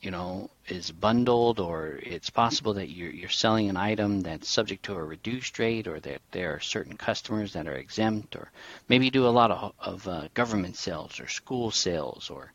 you 0.00 0.10
know 0.10 0.48
is 0.68 0.90
bundled, 0.90 1.60
or 1.60 2.00
it's 2.02 2.30
possible 2.30 2.72
that 2.72 2.88
you're 2.88 3.12
you're 3.12 3.28
selling 3.28 3.68
an 3.68 3.76
item 3.76 4.22
that's 4.22 4.48
subject 4.48 4.86
to 4.86 4.94
a 4.94 5.04
reduced 5.04 5.58
rate, 5.58 5.88
or 5.88 6.00
that 6.00 6.22
there 6.30 6.54
are 6.54 6.60
certain 6.60 6.96
customers 6.96 7.52
that 7.52 7.68
are 7.68 7.76
exempt, 7.76 8.34
or 8.34 8.50
maybe 8.88 9.04
you 9.04 9.10
do 9.10 9.26
a 9.26 9.28
lot 9.28 9.50
of 9.50 9.74
of 9.78 10.08
uh, 10.08 10.28
government 10.32 10.76
sales 10.76 11.20
or 11.20 11.28
school 11.28 11.70
sales, 11.70 12.30
or 12.30 12.50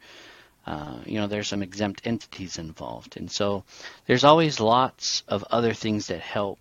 uh, 0.65 0.99
you 1.05 1.19
know, 1.19 1.27
there's 1.27 1.47
some 1.47 1.63
exempt 1.63 2.01
entities 2.05 2.57
involved, 2.57 3.17
and 3.17 3.31
so 3.31 3.63
there's 4.05 4.23
always 4.23 4.59
lots 4.59 5.23
of 5.27 5.43
other 5.49 5.73
things 5.73 6.07
that 6.07 6.21
help 6.21 6.59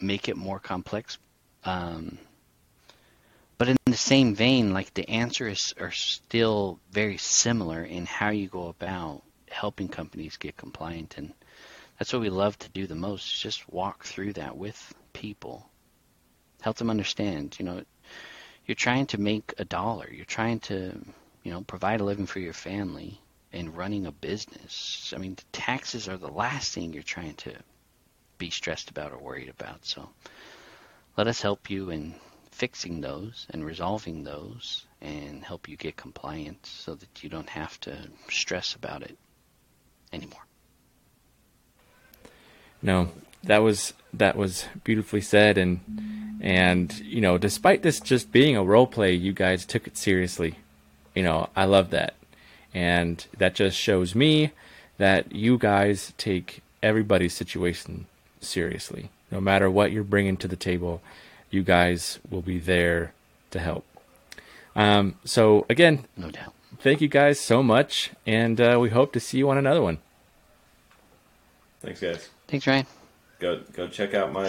make 0.00 0.28
it 0.28 0.36
more 0.36 0.58
complex. 0.58 1.18
Um, 1.64 2.18
but 3.56 3.68
in 3.68 3.76
the 3.86 3.96
same 3.96 4.34
vein, 4.34 4.72
like 4.72 4.94
the 4.94 5.08
answers 5.08 5.74
are 5.80 5.90
still 5.90 6.78
very 6.92 7.16
similar 7.16 7.82
in 7.82 8.06
how 8.06 8.30
you 8.30 8.46
go 8.46 8.68
about 8.68 9.22
helping 9.50 9.88
companies 9.88 10.36
get 10.36 10.56
compliant, 10.56 11.16
and 11.18 11.32
that's 11.98 12.12
what 12.12 12.22
we 12.22 12.30
love 12.30 12.58
to 12.58 12.68
do 12.68 12.86
the 12.86 12.94
most. 12.94 13.34
is 13.34 13.40
Just 13.40 13.68
walk 13.72 14.04
through 14.04 14.34
that 14.34 14.56
with 14.56 14.94
people, 15.12 15.68
help 16.60 16.76
them 16.76 16.90
understand. 16.90 17.56
You 17.58 17.64
know, 17.64 17.82
you're 18.66 18.74
trying 18.74 19.06
to 19.06 19.18
make 19.18 19.54
a 19.58 19.64
dollar. 19.64 20.08
You're 20.12 20.24
trying 20.24 20.60
to, 20.60 21.00
you 21.48 21.54
know, 21.54 21.62
provide 21.62 22.02
a 22.02 22.04
living 22.04 22.26
for 22.26 22.40
your 22.40 22.52
family 22.52 23.18
and 23.54 23.74
running 23.74 24.04
a 24.04 24.12
business. 24.12 25.14
I 25.16 25.18
mean, 25.18 25.34
the 25.34 25.44
taxes 25.50 26.06
are 26.06 26.18
the 26.18 26.28
last 26.28 26.74
thing 26.74 26.92
you're 26.92 27.02
trying 27.02 27.36
to 27.36 27.54
be 28.36 28.50
stressed 28.50 28.90
about 28.90 29.12
or 29.12 29.18
worried 29.18 29.48
about. 29.48 29.86
So 29.86 30.10
let 31.16 31.26
us 31.26 31.40
help 31.40 31.70
you 31.70 31.88
in 31.88 32.14
fixing 32.50 33.00
those 33.00 33.46
and 33.48 33.64
resolving 33.64 34.24
those 34.24 34.84
and 35.00 35.42
help 35.42 35.70
you 35.70 35.78
get 35.78 35.96
compliant 35.96 36.66
so 36.66 36.94
that 36.96 37.22
you 37.24 37.30
don't 37.30 37.48
have 37.48 37.80
to 37.80 37.96
stress 38.28 38.74
about 38.74 39.02
it 39.02 39.16
anymore. 40.12 40.44
No, 42.82 43.10
that 43.44 43.62
was 43.62 43.94
that 44.12 44.36
was 44.36 44.66
beautifully 44.84 45.22
said 45.22 45.56
and 45.56 45.80
and 46.42 46.92
you 46.98 47.22
know, 47.22 47.38
despite 47.38 47.82
this 47.82 48.00
just 48.00 48.32
being 48.32 48.54
a 48.54 48.62
role 48.62 48.86
play, 48.86 49.14
you 49.14 49.32
guys 49.32 49.64
took 49.64 49.86
it 49.86 49.96
seriously. 49.96 50.58
You 51.18 51.24
know, 51.24 51.48
I 51.56 51.64
love 51.64 51.90
that. 51.90 52.14
And 52.72 53.26
that 53.38 53.56
just 53.56 53.76
shows 53.76 54.14
me 54.14 54.52
that 54.98 55.32
you 55.32 55.58
guys 55.58 56.12
take 56.16 56.60
everybody's 56.80 57.34
situation 57.34 58.06
seriously. 58.40 59.10
No 59.32 59.40
matter 59.40 59.68
what 59.68 59.90
you're 59.90 60.04
bringing 60.04 60.36
to 60.36 60.46
the 60.46 60.54
table, 60.54 61.02
you 61.50 61.64
guys 61.64 62.20
will 62.30 62.40
be 62.40 62.60
there 62.60 63.14
to 63.50 63.58
help. 63.58 63.84
Um, 64.76 65.16
so 65.24 65.66
again, 65.68 66.04
No 66.16 66.30
doubt. 66.30 66.54
thank 66.78 67.00
you 67.00 67.08
guys 67.08 67.40
so 67.40 67.64
much, 67.64 68.12
and 68.24 68.60
uh, 68.60 68.78
we 68.80 68.90
hope 68.90 69.12
to 69.14 69.18
see 69.18 69.38
you 69.38 69.50
on 69.50 69.58
another 69.58 69.82
one. 69.82 69.98
Thanks, 71.80 72.00
guys. 72.00 72.28
Thanks, 72.46 72.64
Ryan. 72.64 72.86
Go 73.40 73.60
go 73.72 73.88
check 73.88 74.14
out 74.14 74.32
my 74.32 74.44
uh, 74.44 74.48